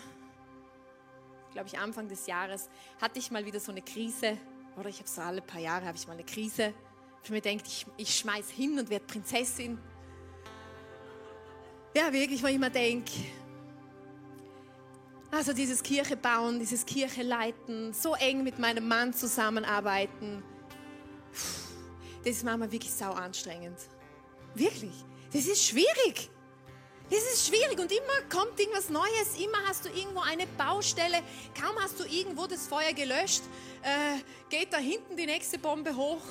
glaube 1.52 1.68
ich 1.68 1.78
Anfang 1.78 2.08
des 2.08 2.28
Jahres, 2.28 2.70
hatte 3.00 3.20
ich 3.20 3.32
mal 3.32 3.46
wieder 3.46 3.60
so 3.60 3.72
eine 3.72 3.82
Krise. 3.82 4.38
Oder 4.78 4.90
ich 4.90 5.00
habe 5.00 5.08
so 5.08 5.22
alle 5.22 5.42
paar 5.42 5.62
Jahre 5.62 5.86
habe 5.86 5.98
ich 5.98 6.08
mal 6.08 6.14
eine 6.14 6.24
Krise. 6.24 6.74
Ich 7.24 7.30
mir 7.30 7.42
denkt, 7.42 7.68
ich, 7.68 7.86
ich 7.96 8.16
schmeiß 8.16 8.50
hin 8.50 8.78
und 8.78 8.90
werde 8.90 9.06
Prinzessin. 9.06 9.80
Ja, 11.96 12.12
wirklich, 12.12 12.44
wo 12.44 12.48
ich 12.48 12.58
mir 12.58 12.70
denke, 12.70 13.12
also 15.32 15.54
dieses 15.54 15.82
Kirche 15.82 16.18
bauen, 16.18 16.60
dieses 16.60 16.86
Kirche 16.86 17.24
leiten, 17.24 17.94
so 17.94 18.14
eng 18.16 18.44
mit 18.44 18.60
meinem 18.60 18.88
Mann 18.88 19.14
zusammenarbeiten, 19.14 20.44
das 22.24 22.36
ist 22.38 22.44
manchmal 22.44 22.72
wirklich 22.72 22.92
sau 22.92 23.12
anstrengend. 23.12 23.78
Wirklich. 24.54 24.94
Das 25.32 25.46
ist 25.46 25.64
schwierig. 25.66 26.30
Das 27.10 27.20
ist 27.20 27.48
schwierig 27.48 27.80
und 27.80 27.92
immer 27.92 28.22
kommt 28.30 28.60
irgendwas 28.60 28.90
Neues, 28.90 29.38
immer 29.38 29.58
hast 29.68 29.86
du 29.86 29.90
irgendwo 29.90 30.22
eine 30.22 30.48
Baustelle, 30.58 31.22
kaum 31.60 31.76
hast 31.80 32.00
du 32.00 32.06
irgendwo 32.06 32.48
das 32.48 32.68
Feuer 32.68 32.94
gelöscht, 32.94 33.44
äh, 33.82 34.20
geht 34.50 34.72
da 34.74 34.78
hinten 34.78 35.18
die 35.18 35.26
nächste 35.26 35.60
Bombe 35.60 35.96
hoch. 35.96 36.22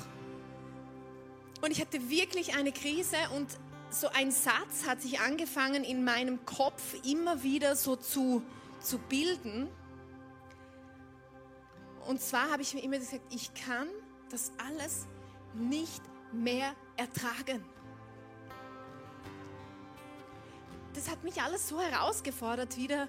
Und 1.62 1.70
ich 1.70 1.80
hatte 1.80 2.10
wirklich 2.10 2.56
eine 2.56 2.72
Krise 2.72 3.16
und 3.36 3.48
so 3.88 4.08
ein 4.08 4.32
Satz 4.32 4.86
hat 4.86 5.00
sich 5.00 5.20
angefangen 5.20 5.84
in 5.84 6.02
meinem 6.02 6.44
Kopf 6.44 6.94
immer 7.04 7.42
wieder 7.44 7.76
so 7.76 7.94
zu, 7.94 8.42
zu 8.80 8.98
bilden. 8.98 9.68
Und 12.08 12.20
zwar 12.20 12.50
habe 12.50 12.62
ich 12.62 12.74
mir 12.74 12.82
immer 12.82 12.98
gesagt, 12.98 13.22
ich 13.32 13.54
kann 13.54 13.86
das 14.28 14.50
alles 14.58 15.06
nicht 15.54 16.02
mehr 16.32 16.74
ertragen. 16.96 17.64
Das 20.94 21.08
hat 21.08 21.22
mich 21.22 21.40
alles 21.40 21.68
so 21.68 21.80
herausgefordert 21.80 22.76
wieder. 22.76 23.08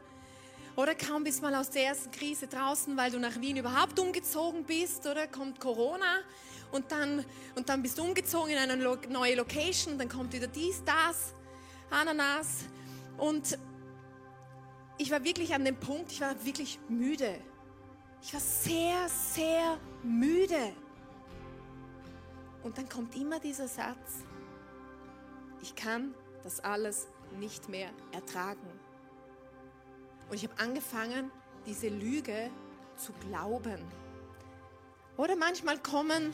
Oder 0.76 0.94
kaum 0.94 1.24
bist 1.24 1.42
mal 1.42 1.56
aus 1.56 1.72
der 1.72 1.86
ersten 1.86 2.12
Krise 2.12 2.48
draußen, 2.48 2.96
weil 2.98 3.10
du 3.10 3.20
nach 3.20 3.40
Wien 3.42 3.58
überhaupt 3.58 4.00
umgezogen 4.00 4.64
bist, 4.64 5.08
oder 5.08 5.28
kommt 5.28 5.60
Corona 5.60 6.22
und 6.74 6.92
dann, 6.92 7.24
und 7.56 7.70
dann 7.70 7.84
bist 7.84 8.00
du 8.00 8.04
umgezogen 8.04 8.52
in 8.52 8.58
eine 8.58 8.76
neue 8.76 9.36
Location, 9.36 9.98
dann 10.00 10.10
kommt 10.10 10.34
wieder 10.34 10.48
dies, 10.48 10.84
das, 10.84 11.34
Ananas. 11.92 12.66
Und 13.18 13.60
ich 14.98 15.12
war 15.12 15.24
wirklich 15.24 15.54
an 15.54 15.64
dem 15.66 15.76
Punkt, 15.76 16.12
ich 16.12 16.22
war 16.22 16.34
wirklich 16.44 16.80
müde. 16.90 17.36
Ich 18.24 18.34
war 18.34 18.42
sehr, 18.42 19.08
sehr 19.08 19.78
müde. 20.02 20.74
Und 22.64 22.78
dann 22.78 22.90
kommt 22.90 23.16
immer 23.16 23.40
dieser 23.40 23.68
Satz, 23.68 24.24
ich 25.62 25.76
kann 25.76 26.16
das 26.42 26.60
alles 26.60 27.08
nicht 27.38 27.70
mehr 27.70 27.90
ertragen. 28.12 28.68
Und 30.28 30.38
ich 30.38 30.44
habe 30.50 30.60
angefangen, 30.60 31.30
diese 31.68 31.90
Lüge 31.90 32.50
zu 32.96 33.14
glauben. 33.30 33.80
Oder 35.18 35.36
manchmal 35.36 35.78
kommen 35.78 36.34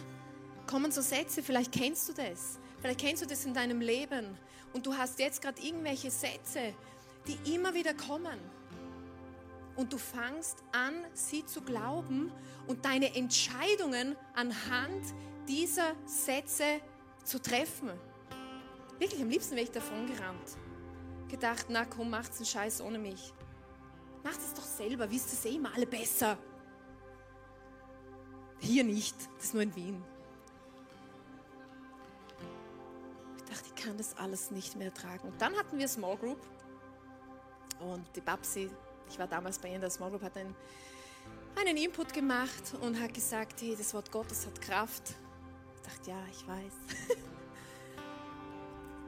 kommen 0.69 0.91
so 0.91 1.01
Sätze, 1.01 1.41
vielleicht 1.41 1.71
kennst 1.71 2.07
du 2.09 2.13
das, 2.13 2.59
vielleicht 2.79 2.99
kennst 2.99 3.23
du 3.23 3.25
das 3.25 3.43
in 3.43 3.55
deinem 3.55 3.81
Leben 3.81 4.37
und 4.71 4.85
du 4.85 4.95
hast 4.95 5.17
jetzt 5.17 5.41
gerade 5.41 5.59
irgendwelche 5.63 6.11
Sätze, 6.11 6.75
die 7.25 7.55
immer 7.55 7.73
wieder 7.73 7.95
kommen. 7.95 8.39
Und 9.75 9.91
du 9.91 9.97
fangst 9.97 10.57
an, 10.71 10.93
sie 11.13 11.43
zu 11.43 11.61
glauben 11.61 12.31
und 12.67 12.85
deine 12.85 13.15
Entscheidungen 13.15 14.15
anhand 14.35 15.05
dieser 15.47 15.95
Sätze 16.05 16.81
zu 17.23 17.41
treffen. 17.41 17.89
Wirklich, 18.99 19.21
am 19.21 19.29
liebsten 19.29 19.55
wäre 19.55 19.63
ich 19.63 19.71
davon 19.71 20.05
gerannt. 20.05 20.57
Gedacht, 21.29 21.65
na 21.69 21.85
komm, 21.85 22.11
macht's 22.11 22.37
einen 22.37 22.45
Scheiß 22.45 22.81
ohne 22.81 22.99
mich. 22.99 23.33
Macht 24.23 24.39
es 24.39 24.53
doch 24.53 24.65
selber, 24.65 25.09
wisst 25.09 25.33
es 25.33 25.45
eh 25.45 25.55
immer 25.55 25.73
alle 25.73 25.87
besser. 25.87 26.37
Hier 28.59 28.83
nicht, 28.83 29.15
das 29.37 29.45
ist 29.45 29.53
nur 29.55 29.63
in 29.63 29.75
Wien. 29.75 30.03
Kann 33.89 33.97
das 33.97 34.15
alles 34.17 34.51
nicht 34.51 34.75
mehr 34.75 34.93
tragen. 34.93 35.27
Und 35.27 35.41
dann 35.41 35.55
hatten 35.55 35.79
wir 35.79 35.87
Small 35.87 36.15
Group 36.15 36.37
und 37.79 38.05
die 38.15 38.21
Babsi, 38.21 38.69
ich 39.09 39.17
war 39.17 39.25
damals 39.25 39.57
bei 39.57 39.69
ihr 39.69 39.75
in 39.75 39.81
der 39.81 39.89
Small 39.89 40.11
Group, 40.11 40.21
hat 40.21 40.37
einen, 40.37 40.55
einen 41.59 41.75
Input 41.75 42.13
gemacht 42.13 42.75
und 42.81 43.01
hat 43.01 43.15
gesagt, 43.15 43.61
hey, 43.61 43.75
das 43.75 43.91
Wort 43.95 44.11
Gottes 44.11 44.45
hat 44.45 44.61
Kraft. 44.61 45.15
Ich 45.75 45.81
dachte, 45.81 46.11
ja, 46.11 46.17
ich 46.29 46.47
weiß. 46.47 47.17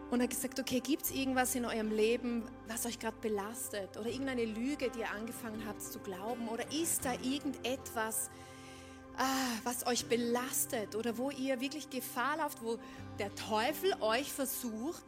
Und 0.10 0.22
hat 0.22 0.30
gesagt, 0.32 0.60
okay, 0.60 0.82
gibt 0.82 1.04
es 1.04 1.12
irgendwas 1.12 1.56
in 1.56 1.64
eurem 1.64 1.90
Leben, 1.90 2.44
was 2.68 2.86
euch 2.86 3.00
gerade 3.00 3.16
belastet? 3.22 3.96
Oder 3.96 4.10
irgendeine 4.10 4.44
Lüge, 4.44 4.90
die 4.90 5.00
ihr 5.00 5.10
angefangen 5.10 5.64
habt 5.66 5.82
zu 5.82 6.00
glauben? 6.00 6.50
Oder 6.50 6.70
ist 6.70 7.06
da 7.06 7.14
irgendetwas, 7.14 8.30
ah, 9.18 9.58
was 9.64 9.86
euch 9.88 10.06
belastet 10.06 10.96
oder 10.96 11.18
wo 11.18 11.30
ihr 11.30 11.60
wirklich 11.62 11.90
Gefahr 11.90 12.38
lauft, 12.38 12.64
wo 12.64 12.78
der 13.20 13.34
Teufel 13.36 13.94
euch 14.02 14.32
versucht, 14.32 15.04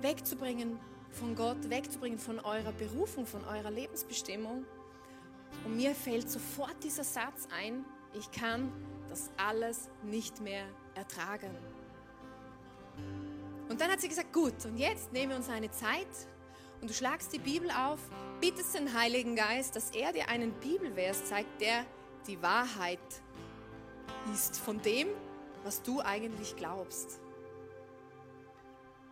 wegzubringen 0.00 0.78
von 1.12 1.34
Gott, 1.34 1.70
wegzubringen 1.70 2.18
von 2.18 2.40
eurer 2.40 2.72
Berufung, 2.72 3.26
von 3.26 3.44
eurer 3.44 3.70
Lebensbestimmung. 3.70 4.64
Und 5.64 5.76
mir 5.76 5.94
fällt 5.94 6.30
sofort 6.30 6.82
dieser 6.82 7.04
Satz 7.04 7.46
ein, 7.56 7.84
ich 8.14 8.30
kann 8.30 8.72
das 9.08 9.30
alles 9.36 9.90
nicht 10.02 10.40
mehr 10.40 10.64
ertragen. 10.94 11.56
Und 13.68 13.80
dann 13.80 13.90
hat 13.90 14.00
sie 14.00 14.08
gesagt, 14.08 14.32
gut, 14.32 14.64
und 14.64 14.76
jetzt 14.76 15.12
nehmen 15.12 15.30
wir 15.30 15.36
uns 15.36 15.48
eine 15.48 15.70
Zeit 15.70 16.06
und 16.80 16.90
du 16.90 16.94
schlagst 16.94 17.32
die 17.32 17.38
Bibel 17.38 17.70
auf, 17.70 18.00
bittest 18.40 18.74
den 18.74 18.92
Heiligen 18.92 19.36
Geist, 19.36 19.76
dass 19.76 19.90
er 19.90 20.12
dir 20.12 20.28
einen 20.28 20.52
Bibelvers 20.54 21.24
zeigt, 21.24 21.60
der 21.60 21.84
die 22.26 22.40
Wahrheit 22.42 23.00
ist 24.32 24.58
von 24.58 24.80
dem, 24.82 25.08
was 25.64 25.82
du 25.82 26.00
eigentlich 26.00 26.56
glaubst. 26.56 27.20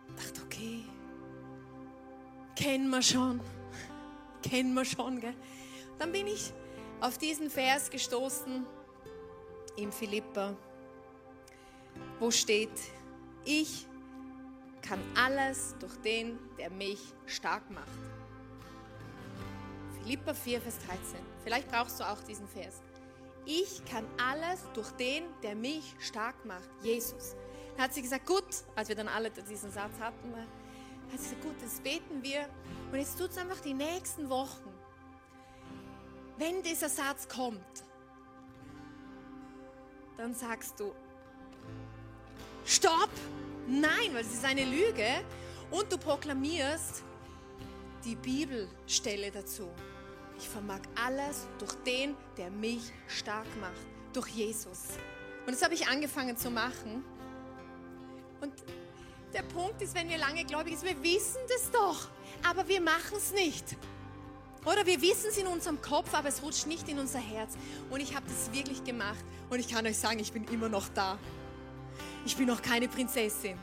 Ich 0.07 0.23
dachte, 0.25 0.41
okay, 0.43 0.83
kennen 2.55 2.89
wir 2.89 3.01
schon, 3.01 3.41
kennen 4.43 4.73
wir 4.73 4.85
schon. 4.85 5.19
Gell? 5.19 5.35
Dann 5.99 6.11
bin 6.11 6.27
ich 6.27 6.53
auf 6.99 7.17
diesen 7.17 7.49
Vers 7.49 7.89
gestoßen 7.89 8.65
im 9.77 9.91
Philippa, 9.91 10.55
wo 12.19 12.29
steht, 12.31 12.69
ich 13.45 13.87
kann 14.81 14.99
alles 15.15 15.75
durch 15.79 15.95
den, 15.97 16.37
der 16.57 16.69
mich 16.69 16.99
stark 17.25 17.69
macht. 17.71 17.87
Philippa 20.01 20.33
4, 20.33 20.61
Vers 20.61 20.77
13. 20.85 21.19
Vielleicht 21.43 21.71
brauchst 21.71 21.99
du 21.99 22.03
auch 22.03 22.21
diesen 22.23 22.47
Vers 22.47 22.81
ich 23.45 23.83
kann 23.85 24.05
alles 24.17 24.61
durch 24.73 24.91
den, 24.91 25.23
der 25.41 25.55
mich 25.55 25.95
stark 25.99 26.45
macht, 26.45 26.69
Jesus. 26.81 27.35
Dann 27.75 27.85
hat 27.85 27.93
sie 27.93 28.01
gesagt, 28.01 28.25
gut, 28.25 28.45
als 28.75 28.89
wir 28.89 28.95
dann 28.95 29.07
alle 29.07 29.31
diesen 29.31 29.71
Satz 29.71 29.99
hatten, 29.99 30.33
hat 30.33 31.19
sie 31.19 31.29
gesagt, 31.29 31.41
gut, 31.41 31.55
jetzt 31.61 31.83
beten 31.83 32.21
wir 32.21 32.47
und 32.91 32.99
jetzt 32.99 33.17
tut 33.17 33.31
es 33.31 33.37
einfach 33.37 33.59
die 33.59 33.73
nächsten 33.73 34.29
Wochen. 34.29 34.71
Wenn 36.37 36.61
dieser 36.63 36.89
Satz 36.89 37.27
kommt, 37.27 37.83
dann 40.17 40.33
sagst 40.33 40.79
du, 40.79 40.93
stopp, 42.65 43.09
nein, 43.67 44.13
weil 44.13 44.21
es 44.21 44.33
ist 44.33 44.45
eine 44.45 44.65
Lüge 44.65 45.23
und 45.71 45.91
du 45.91 45.97
proklamierst 45.97 47.03
die 48.03 48.15
Bibelstelle 48.15 49.31
dazu. 49.31 49.69
Ich 50.41 50.49
vermag 50.49 50.79
alles 50.95 51.47
durch 51.59 51.73
den, 51.85 52.15
der 52.35 52.49
mich 52.49 52.91
stark 53.07 53.45
macht, 53.59 53.85
durch 54.11 54.27
Jesus. 54.29 54.79
Und 55.45 55.53
das 55.53 55.61
habe 55.61 55.75
ich 55.75 55.87
angefangen 55.87 56.35
zu 56.35 56.49
machen. 56.49 57.05
Und 58.41 58.51
der 59.33 59.43
Punkt 59.43 59.79
ist, 59.83 59.93
wenn 59.93 60.09
wir 60.09 60.17
lange 60.17 60.43
gläubig 60.43 60.79
sind, 60.79 60.89
wir 60.89 61.03
wissen 61.03 61.39
das 61.47 61.69
doch, 61.69 62.07
aber 62.43 62.67
wir 62.67 62.81
machen 62.81 63.17
es 63.17 63.31
nicht. 63.31 63.77
Oder 64.65 64.83
wir 64.85 64.99
wissen 65.01 65.27
es 65.29 65.37
in 65.37 65.45
unserem 65.45 65.79
Kopf, 65.79 66.11
aber 66.13 66.29
es 66.29 66.41
rutscht 66.41 66.65
nicht 66.65 66.89
in 66.89 66.97
unser 66.97 67.19
Herz. 67.19 67.55
Und 67.91 67.99
ich 67.99 68.15
habe 68.15 68.25
das 68.27 68.51
wirklich 68.51 68.83
gemacht. 68.83 69.23
Und 69.49 69.59
ich 69.59 69.67
kann 69.67 69.85
euch 69.85 69.97
sagen, 69.97 70.19
ich 70.19 70.33
bin 70.33 70.43
immer 70.45 70.69
noch 70.69 70.89
da. 70.89 71.19
Ich 72.25 72.35
bin 72.35 72.47
noch 72.47 72.61
keine 72.61 72.87
Prinzessin. 72.87 73.59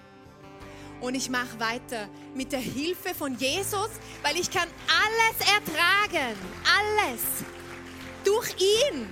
Und 1.00 1.14
ich 1.14 1.30
mache 1.30 1.60
weiter 1.60 2.08
mit 2.34 2.52
der 2.52 2.60
Hilfe 2.60 3.14
von 3.14 3.36
Jesus, 3.36 3.90
weil 4.22 4.36
ich 4.36 4.50
kann 4.50 4.68
alles 4.88 5.48
ertragen. 5.48 6.36
Alles. 6.78 7.22
Durch 8.24 8.50
ihn. 8.58 9.08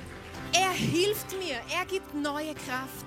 Er 0.52 0.70
hilft 0.70 1.32
mir. 1.38 1.60
Er 1.76 1.86
gibt 1.86 2.14
neue 2.14 2.54
Kraft. 2.54 3.06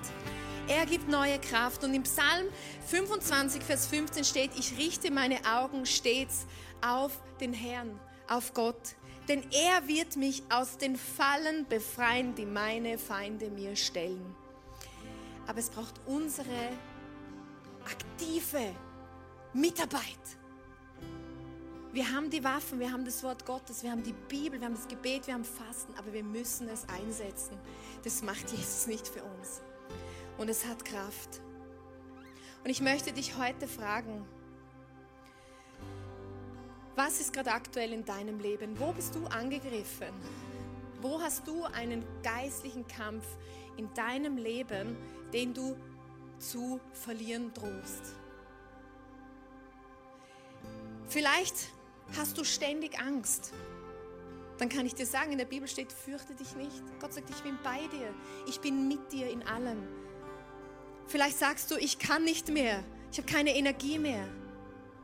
Er 0.66 0.86
gibt 0.86 1.08
neue 1.08 1.38
Kraft. 1.38 1.84
Und 1.84 1.92
im 1.94 2.04
Psalm 2.04 2.46
25, 2.86 3.62
Vers 3.62 3.86
15 3.86 4.24
steht, 4.24 4.50
ich 4.58 4.78
richte 4.78 5.10
meine 5.10 5.38
Augen 5.44 5.84
stets 5.84 6.46
auf 6.80 7.20
den 7.40 7.52
Herrn, 7.52 7.98
auf 8.28 8.54
Gott. 8.54 8.94
Denn 9.28 9.42
er 9.52 9.86
wird 9.86 10.16
mich 10.16 10.42
aus 10.48 10.78
den 10.78 10.96
Fallen 10.96 11.66
befreien, 11.68 12.34
die 12.34 12.46
meine 12.46 12.98
Feinde 12.98 13.50
mir 13.50 13.76
stellen. 13.76 14.34
Aber 15.46 15.58
es 15.58 15.70
braucht 15.70 15.94
unsere 16.06 16.70
aktive 17.84 18.74
Mitarbeit. 19.52 20.04
Wir 21.92 22.08
haben 22.08 22.30
die 22.30 22.44
Waffen, 22.44 22.78
wir 22.78 22.92
haben 22.92 23.04
das 23.04 23.22
Wort 23.24 23.44
Gottes, 23.44 23.82
wir 23.82 23.90
haben 23.90 24.02
die 24.04 24.12
Bibel, 24.12 24.60
wir 24.60 24.66
haben 24.66 24.76
das 24.76 24.86
Gebet, 24.86 25.26
wir 25.26 25.34
haben 25.34 25.44
Fasten, 25.44 25.92
aber 25.96 26.12
wir 26.12 26.22
müssen 26.22 26.68
es 26.68 26.88
einsetzen. 26.88 27.58
Das 28.04 28.22
macht 28.22 28.50
Jesus 28.56 28.86
nicht 28.86 29.08
für 29.08 29.24
uns. 29.24 29.60
Und 30.38 30.48
es 30.48 30.64
hat 30.66 30.84
Kraft. 30.84 31.40
Und 32.62 32.70
ich 32.70 32.80
möchte 32.80 33.12
dich 33.12 33.36
heute 33.36 33.66
fragen, 33.66 34.24
was 36.94 37.20
ist 37.20 37.32
gerade 37.32 37.52
aktuell 37.52 37.92
in 37.92 38.04
deinem 38.04 38.38
Leben? 38.38 38.78
Wo 38.78 38.92
bist 38.92 39.14
du 39.14 39.26
angegriffen? 39.26 40.14
Wo 41.00 41.20
hast 41.20 41.48
du 41.48 41.64
einen 41.64 42.04
geistlichen 42.22 42.86
Kampf 42.86 43.24
in 43.76 43.92
deinem 43.94 44.36
Leben, 44.36 44.96
den 45.32 45.54
du 45.54 45.76
zu 46.40 46.80
verlieren 46.92 47.52
drohst? 47.54 48.14
Vielleicht 51.08 51.54
hast 52.16 52.38
du 52.38 52.44
ständig 52.44 52.98
Angst. 52.98 53.52
Dann 54.58 54.68
kann 54.68 54.84
ich 54.84 54.94
dir 54.94 55.06
sagen, 55.06 55.32
in 55.32 55.38
der 55.38 55.46
Bibel 55.46 55.66
steht, 55.66 55.92
fürchte 55.92 56.34
dich 56.34 56.54
nicht. 56.54 56.82
Gott 57.00 57.14
sagt, 57.14 57.30
ich 57.30 57.42
bin 57.42 57.58
bei 57.64 57.86
dir. 57.88 58.14
Ich 58.46 58.60
bin 58.60 58.88
mit 58.88 59.10
dir 59.10 59.30
in 59.30 59.42
allem. 59.42 59.82
Vielleicht 61.06 61.38
sagst 61.38 61.70
du, 61.70 61.76
ich 61.76 61.98
kann 61.98 62.24
nicht 62.24 62.48
mehr. 62.48 62.84
Ich 63.10 63.18
habe 63.18 63.26
keine 63.26 63.56
Energie 63.56 63.98
mehr. 63.98 64.28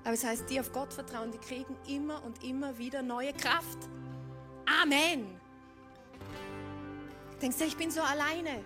Aber 0.05 0.15
es 0.15 0.25
heißt, 0.25 0.49
die 0.51 0.61
auf 0.61 0.73
Gott 0.73 0.93
vertrauen, 0.93 1.33
die 1.33 1.39
kriegen 1.39 1.77
immer 1.89 2.23
und 2.23 2.45
immer 2.45 2.79
wieder 2.79 3.03
neue 3.03 3.33
Kraft. 3.33 3.79
Amen. 4.83 5.41
Denkst 7.43 7.59
du, 7.59 7.65
ich 7.65 7.77
bin 7.77 7.91
so 7.91 8.03
alleine? 8.03 8.65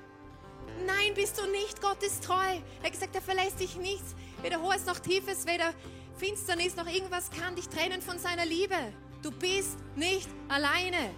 Nein, 0.86 1.14
bist 1.14 1.38
du 1.38 1.46
nicht. 1.50 1.80
Gott 1.80 2.02
ist 2.02 2.24
treu. 2.24 2.34
Er 2.34 2.84
hat 2.84 2.92
gesagt, 2.92 3.14
er 3.14 3.22
verlässt 3.22 3.60
dich 3.60 3.76
nichts. 3.76 4.14
Weder 4.42 4.60
hohes 4.62 4.86
noch 4.86 4.98
tiefes, 4.98 5.46
weder 5.46 5.72
Finsternis 6.16 6.76
noch 6.76 6.86
irgendwas 6.86 7.30
kann 7.30 7.54
dich 7.56 7.68
trennen 7.68 8.02
von 8.02 8.18
seiner 8.18 8.44
Liebe. 8.44 8.76
Du 9.22 9.30
bist 9.30 9.78
nicht 9.96 10.28
alleine. 10.48 11.14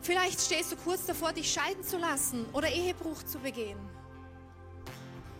Vielleicht 0.00 0.40
stehst 0.40 0.72
du 0.72 0.76
kurz 0.76 1.06
davor, 1.06 1.32
dich 1.32 1.52
scheiden 1.52 1.82
zu 1.82 1.98
lassen 1.98 2.46
oder 2.52 2.68
Ehebruch 2.68 3.22
zu 3.24 3.38
begehen. 3.38 3.78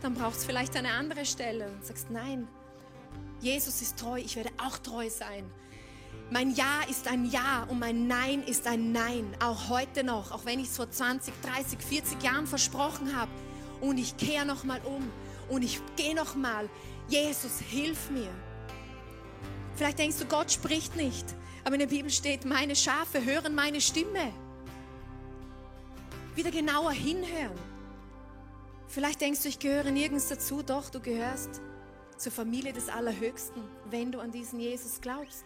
Dann 0.03 0.15
brauchst 0.15 0.43
du 0.43 0.47
vielleicht 0.47 0.77
eine 0.77 0.93
andere 0.93 1.25
Stelle 1.25 1.69
und 1.69 1.85
sagst, 1.85 2.11
nein, 2.11 2.49
Jesus 3.41 3.83
ist 3.83 3.99
treu, 3.99 4.19
ich 4.19 4.37
werde 4.37 4.51
auch 4.59 4.79
treu 4.79 5.09
sein. 5.09 5.51
Mein 6.31 6.51
Ja 6.55 6.83
ist 6.91 7.09
ein 7.09 7.25
Ja 7.25 7.65
und 7.71 7.79
mein 7.79 8.07
Nein 8.07 8.43
ist 8.43 8.67
ein 8.67 8.93
Nein, 8.93 9.35
auch 9.41 9.71
heute 9.71 10.05
noch, 10.05 10.31
auch 10.31 10.45
wenn 10.45 10.61
ich 10.61 10.69
es 10.69 10.77
vor 10.77 10.91
20, 10.91 11.33
30, 11.43 11.79
40 11.81 12.23
Jahren 12.23 12.47
versprochen 12.47 13.17
habe. 13.17 13.31
Und 13.81 13.97
ich 13.97 14.15
kehre 14.19 14.45
nochmal 14.45 14.81
um 14.85 15.11
und 15.49 15.63
ich 15.63 15.81
gehe 15.97 16.15
nochmal. 16.15 16.69
Jesus, 17.09 17.61
hilf 17.61 18.11
mir. 18.11 18.29
Vielleicht 19.77 19.99
denkst 19.99 20.19
du, 20.19 20.27
Gott 20.27 20.53
spricht 20.53 20.97
nicht, 20.97 21.25
aber 21.65 21.77
in 21.77 21.81
der 21.81 21.87
Bibel 21.87 22.11
steht, 22.11 22.45
meine 22.45 22.77
Schafe 22.77 23.25
hören 23.25 23.55
meine 23.55 23.81
Stimme. 23.81 24.33
Wieder 26.35 26.51
genauer 26.51 26.93
hinhören. 26.93 27.59
Vielleicht 28.87 29.23
denkst 29.23 29.43
du, 29.45 29.49
ich 29.49 29.59
gehöre 29.59 29.91
nirgends 29.91 30.29
dazu, 30.29 30.63
doch 30.63 30.91
du 30.91 31.01
gehörst 31.01 31.63
zur 32.19 32.33
Familie 32.33 32.73
des 32.73 32.89
Allerhöchsten, 32.89 33.63
wenn 33.89 34.13
du 34.13 34.21
an 34.21 34.31
diesen 34.31 34.61
Jesus 34.61 35.01
glaubst. 35.01 35.45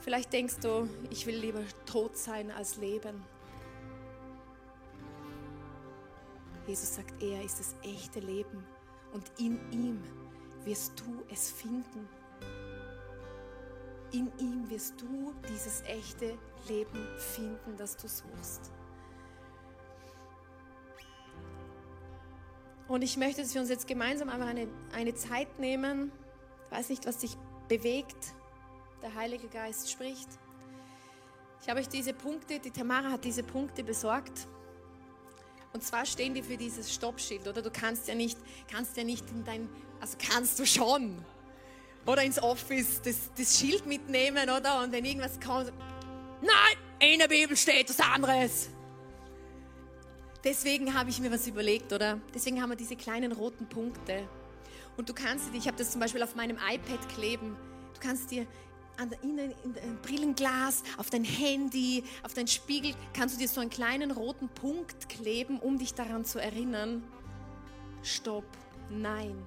Vielleicht 0.00 0.32
denkst 0.32 0.56
du, 0.62 0.88
ich 1.10 1.26
will 1.26 1.36
lieber 1.36 1.62
tot 1.84 2.16
sein 2.16 2.50
als 2.50 2.76
leben. 2.76 3.22
Jesus 6.66 6.94
sagt, 6.94 7.22
er 7.22 7.42
ist 7.44 7.58
das 7.60 7.74
echte 7.82 8.20
Leben 8.20 8.64
und 9.12 9.30
in 9.38 9.58
ihm 9.72 10.02
wirst 10.64 10.98
du 11.00 11.22
es 11.32 11.50
finden. 11.50 12.08
In 14.12 14.30
ihm 14.38 14.68
wirst 14.70 15.00
du 15.00 15.34
dieses 15.48 15.82
echte 15.82 16.36
Leben 16.68 17.06
finden, 17.18 17.76
das 17.76 17.96
du 17.96 18.08
suchst. 18.08 18.72
Und 22.88 23.02
ich 23.02 23.16
möchte, 23.16 23.42
dass 23.42 23.54
wir 23.54 23.60
uns 23.60 23.70
jetzt 23.70 23.86
gemeinsam 23.86 24.28
einfach 24.28 24.48
eine, 24.48 24.66
eine 24.92 25.14
Zeit 25.14 25.58
nehmen. 25.60 26.10
Ich 26.66 26.76
weiß 26.76 26.88
nicht, 26.88 27.06
was 27.06 27.18
dich 27.18 27.36
bewegt. 27.68 28.34
Der 29.02 29.14
Heilige 29.14 29.48
Geist 29.48 29.90
spricht. 29.90 30.28
Ich 31.62 31.68
habe 31.68 31.80
euch 31.80 31.88
diese 31.88 32.12
Punkte, 32.12 32.58
die 32.58 32.70
Tamara 32.70 33.10
hat 33.10 33.24
diese 33.24 33.42
Punkte 33.42 33.82
besorgt. 33.82 34.46
Und 35.72 35.82
zwar 35.82 36.04
stehen 36.04 36.34
die 36.34 36.42
für 36.42 36.56
dieses 36.56 36.92
Stoppschild, 36.92 37.46
oder? 37.46 37.62
Du 37.62 37.70
kannst 37.70 38.08
ja 38.08 38.14
nicht, 38.14 38.38
kannst 38.70 38.96
ja 38.96 39.04
nicht 39.04 39.28
in 39.30 39.44
dein, 39.44 39.68
also 40.00 40.16
kannst 40.18 40.58
du 40.58 40.66
schon, 40.66 41.24
oder 42.06 42.22
ins 42.22 42.42
Office 42.42 43.00
das, 43.02 43.30
das 43.36 43.58
Schild 43.58 43.86
mitnehmen, 43.86 44.50
oder? 44.50 44.82
Und 44.82 44.92
wenn 44.92 45.04
irgendwas 45.04 45.38
kommt, 45.40 45.72
nein, 46.40 46.76
in 46.98 47.18
der 47.18 47.28
Bibel 47.28 47.56
steht 47.56 47.88
was 47.88 48.00
anderes. 48.00 48.70
Deswegen 50.42 50.94
habe 50.94 51.10
ich 51.10 51.20
mir 51.20 51.30
was 51.30 51.46
überlegt, 51.46 51.92
oder? 51.92 52.18
Deswegen 52.34 52.60
haben 52.60 52.70
wir 52.70 52.76
diese 52.76 52.96
kleinen 52.96 53.32
roten 53.32 53.68
Punkte. 53.68 54.28
Und 54.96 55.08
du 55.08 55.14
kannst, 55.14 55.54
ich 55.54 55.66
habe 55.66 55.76
das 55.76 55.90
zum 55.90 56.00
Beispiel 56.00 56.22
auf 56.22 56.34
meinem 56.34 56.56
iPad 56.56 57.08
kleben. 57.14 57.56
Du 57.94 58.00
kannst 58.00 58.30
dir 58.30 58.46
an 59.00 59.10
der, 59.10 59.22
in, 59.22 59.38
in 59.38 59.74
dein 59.74 59.98
Brillenglas, 60.02 60.82
auf 60.98 61.08
dein 61.10 61.24
Handy, 61.24 62.04
auf 62.22 62.34
dein 62.34 62.46
Spiegel, 62.46 62.94
kannst 63.14 63.34
du 63.34 63.38
dir 63.38 63.48
so 63.48 63.60
einen 63.60 63.70
kleinen 63.70 64.10
roten 64.10 64.48
Punkt 64.48 65.08
kleben, 65.08 65.58
um 65.58 65.78
dich 65.78 65.94
daran 65.94 66.24
zu 66.24 66.38
erinnern. 66.38 67.02
Stopp, 68.02 68.44
nein. 68.90 69.46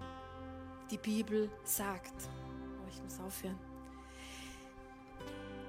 Die 0.89 0.98
Bibel 0.98 1.50
sagt. 1.63 2.13
Oh, 2.18 2.89
ich 2.92 3.02
muss 3.04 3.20
aufhören. 3.20 3.58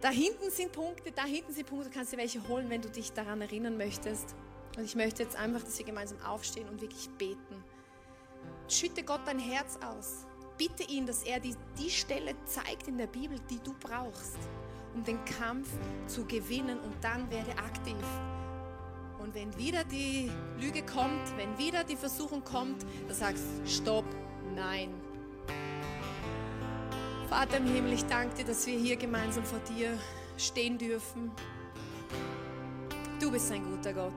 Da 0.01 0.11
hinten 0.11 0.51
sind 0.51 0.73
Punkte, 0.73 1.13
da 1.13 1.25
hinten 1.25 1.53
sind 1.53 1.67
Punkte, 1.67 1.89
du 1.89 1.95
kannst 1.95 2.13
dir 2.13 2.19
welche 2.19 2.47
holen, 2.49 2.69
wenn 2.69 2.83
du 2.83 2.91
dich 2.91 3.13
daran 3.13 3.41
erinnern 3.41 3.77
möchtest. 3.77 4.35
Und 4.77 4.85
ich 4.85 4.95
möchte 4.95 5.23
jetzt 5.23 5.37
einfach, 5.37 5.63
dass 5.63 5.79
wir 5.79 5.87
gemeinsam 5.87 6.21
aufstehen 6.23 6.69
und 6.69 6.81
wirklich 6.81 7.09
beten. 7.11 7.65
Schütte 8.69 9.03
Gott 9.03 9.21
dein 9.27 9.39
Herz 9.39 9.79
aus. 9.83 10.27
Bitte 10.57 10.85
ihn, 10.85 11.07
dass 11.07 11.25
er 11.25 11.41
die, 11.41 11.55
die 11.79 11.91
Stelle 11.91 12.35
zeigt 12.45 12.87
in 12.87 12.97
der 12.97 13.09
Bibel, 13.09 13.39
die 13.51 13.59
du 13.59 13.75
brauchst, 13.81 14.39
um 14.95 15.03
den 15.03 15.25
Kampf 15.25 15.69
zu 16.07 16.25
gewinnen 16.25 16.79
und 16.79 16.95
dann 17.03 17.29
werde 17.31 17.51
aktiv. 17.59 17.97
Und 19.19 19.35
wenn 19.35 19.57
wieder 19.57 19.85
die 19.85 20.31
Lüge 20.61 20.83
kommt, 20.83 21.37
wenn 21.37 21.57
wieder 21.59 21.83
die 21.83 21.97
Versuchung 21.97 22.45
kommt, 22.45 22.85
dann 23.09 23.17
sagst 23.17 23.45
Stopp, 23.67 24.05
nein. 24.55 24.91
Vater 27.29 27.57
im 27.57 27.67
Himmel, 27.67 27.95
ich 27.95 28.05
danke 28.05 28.37
dir, 28.37 28.45
dass 28.45 28.67
wir 28.67 28.79
hier 28.79 28.97
gemeinsam 28.97 29.45
vor 29.45 29.61
dir 29.61 29.99
stehen 30.37 30.79
dürfen. 30.79 31.33
Du 33.19 33.33
bist 33.33 33.51
ein 33.51 33.65
guter 33.65 33.93
Gott. 33.93 34.13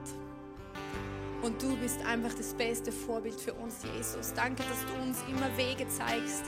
Und 1.42 1.62
du 1.62 1.76
bist 1.76 2.04
einfach 2.04 2.34
das 2.34 2.52
beste 2.54 2.90
Vorbild 2.90 3.40
für 3.40 3.54
uns, 3.54 3.76
Jesus. 3.96 4.32
Danke, 4.34 4.64
dass 4.64 4.84
du 4.86 5.02
uns 5.02 5.18
immer 5.28 5.56
Wege 5.56 5.86
zeigst, 5.88 6.44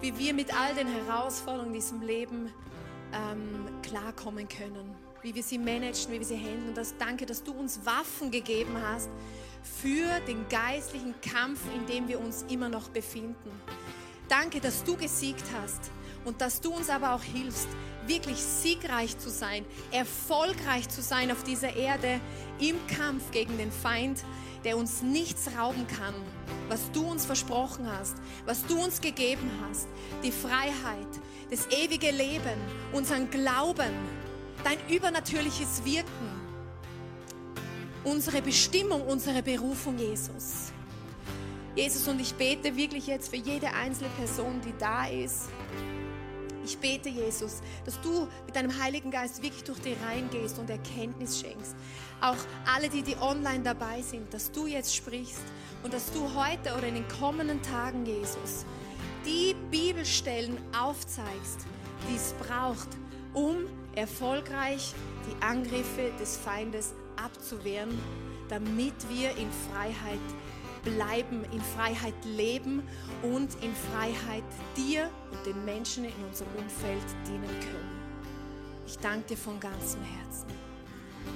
wie 0.00 0.16
wir 0.16 0.34
mit 0.34 0.56
all 0.56 0.74
den 0.74 0.86
Herausforderungen 0.86 1.68
in 1.68 1.80
diesem 1.80 2.00
Leben 2.00 2.52
ähm, 3.12 3.66
klarkommen 3.82 4.48
können. 4.48 4.94
Wie 5.22 5.34
wir 5.34 5.42
sie 5.42 5.58
managen, 5.58 6.12
wie 6.12 6.18
wir 6.18 6.26
sie 6.26 6.36
handeln. 6.36 6.68
Und 6.68 6.76
das, 6.76 6.94
danke, 6.96 7.26
dass 7.26 7.42
du 7.42 7.52
uns 7.52 7.84
Waffen 7.84 8.30
gegeben 8.30 8.76
hast 8.80 9.10
für 9.62 10.20
den 10.26 10.48
geistlichen 10.48 11.14
Kampf, 11.20 11.60
in 11.74 11.86
dem 11.86 12.08
wir 12.08 12.20
uns 12.20 12.44
immer 12.48 12.68
noch 12.68 12.88
befinden. 12.88 13.50
Danke, 14.28 14.60
dass 14.60 14.84
du 14.84 14.96
gesiegt 14.96 15.44
hast 15.60 15.90
und 16.24 16.40
dass 16.40 16.60
du 16.60 16.72
uns 16.72 16.88
aber 16.88 17.14
auch 17.14 17.22
hilfst, 17.22 17.68
wirklich 18.10 18.42
siegreich 18.42 19.16
zu 19.18 19.30
sein, 19.30 19.64
erfolgreich 19.92 20.88
zu 20.88 21.00
sein 21.00 21.30
auf 21.30 21.44
dieser 21.44 21.76
Erde 21.76 22.20
im 22.58 22.74
Kampf 22.88 23.30
gegen 23.30 23.56
den 23.56 23.70
Feind, 23.70 24.24
der 24.64 24.76
uns 24.76 25.00
nichts 25.00 25.48
rauben 25.56 25.86
kann, 25.86 26.14
was 26.68 26.90
du 26.92 27.06
uns 27.06 27.24
versprochen 27.24 27.86
hast, 27.90 28.16
was 28.46 28.66
du 28.66 28.82
uns 28.82 29.00
gegeben 29.00 29.48
hast, 29.62 29.86
die 30.24 30.32
Freiheit, 30.32 31.08
das 31.50 31.68
ewige 31.70 32.10
Leben, 32.10 32.60
unseren 32.92 33.30
Glauben, 33.30 33.94
dein 34.64 34.78
übernatürliches 34.88 35.84
Wirken, 35.84 36.30
unsere 38.02 38.42
Bestimmung, 38.42 39.02
unsere 39.02 39.42
Berufung, 39.42 39.96
Jesus. 39.98 40.72
Jesus, 41.76 42.08
und 42.08 42.20
ich 42.20 42.34
bete 42.34 42.76
wirklich 42.76 43.06
jetzt 43.06 43.30
für 43.30 43.36
jede 43.36 43.72
einzelne 43.72 44.10
Person, 44.18 44.60
die 44.66 44.74
da 44.78 45.06
ist. 45.06 45.48
Ich 46.64 46.78
bete, 46.78 47.08
Jesus, 47.08 47.60
dass 47.84 48.00
du 48.00 48.28
mit 48.46 48.54
deinem 48.54 48.78
Heiligen 48.80 49.10
Geist 49.10 49.42
wirklich 49.42 49.64
durch 49.64 49.80
die 49.80 49.94
Reihen 50.04 50.28
gehst 50.30 50.58
und 50.58 50.68
Erkenntnis 50.68 51.40
schenkst. 51.40 51.74
Auch 52.20 52.36
alle, 52.74 52.88
die, 52.88 53.02
die 53.02 53.16
online 53.16 53.62
dabei 53.62 54.02
sind, 54.02 54.32
dass 54.32 54.52
du 54.52 54.66
jetzt 54.66 54.94
sprichst 54.94 55.42
und 55.82 55.94
dass 55.94 56.12
du 56.12 56.34
heute 56.34 56.74
oder 56.76 56.86
in 56.86 56.94
den 56.94 57.08
kommenden 57.08 57.62
Tagen, 57.62 58.04
Jesus, 58.04 58.66
die 59.24 59.54
Bibelstellen 59.70 60.58
aufzeigst, 60.78 61.60
die 62.08 62.16
es 62.16 62.34
braucht, 62.46 62.88
um 63.32 63.56
erfolgreich 63.94 64.94
die 65.26 65.42
Angriffe 65.42 66.12
des 66.20 66.36
Feindes 66.36 66.94
abzuwehren, 67.16 67.98
damit 68.48 68.94
wir 69.08 69.30
in 69.36 69.48
Freiheit 69.70 70.18
bleiben, 70.82 71.44
in 71.52 71.60
Freiheit 71.60 72.14
leben 72.24 72.82
und 73.22 73.54
in 73.62 73.74
Freiheit 73.74 74.44
dir 74.76 75.10
und 75.30 75.46
den 75.46 75.64
Menschen 75.64 76.04
in 76.04 76.24
unserem 76.28 76.54
Umfeld 76.56 77.04
dienen 77.26 77.60
können. 77.60 78.00
Ich 78.86 78.98
danke 78.98 79.28
dir 79.28 79.36
von 79.36 79.60
ganzem 79.60 80.02
Herzen. 80.02 80.48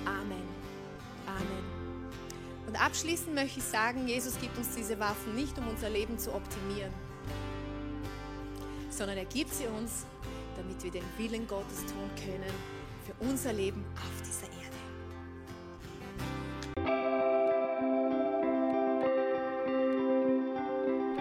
Amen. 0.04 0.42
Amen. 1.26 1.64
Und 2.66 2.80
abschließend 2.80 3.34
möchte 3.34 3.60
ich 3.60 3.64
sagen, 3.64 4.08
Jesus 4.08 4.40
gibt 4.40 4.56
uns 4.58 4.74
diese 4.74 4.98
Waffen 4.98 5.34
nicht, 5.34 5.56
um 5.58 5.68
unser 5.68 5.90
Leben 5.90 6.18
zu 6.18 6.34
optimieren, 6.34 6.92
sondern 8.90 9.18
er 9.18 9.26
gibt 9.26 9.54
sie 9.54 9.66
uns, 9.66 10.06
damit 10.56 10.82
wir 10.82 10.90
den 10.90 11.04
Willen 11.18 11.46
Gottes 11.46 11.80
tun 11.80 12.10
können 12.16 12.52
für 13.06 13.14
unser 13.24 13.52
Leben 13.52 13.84
auf 13.96 14.22
dieser 14.22 14.46
Erde. 14.46 14.63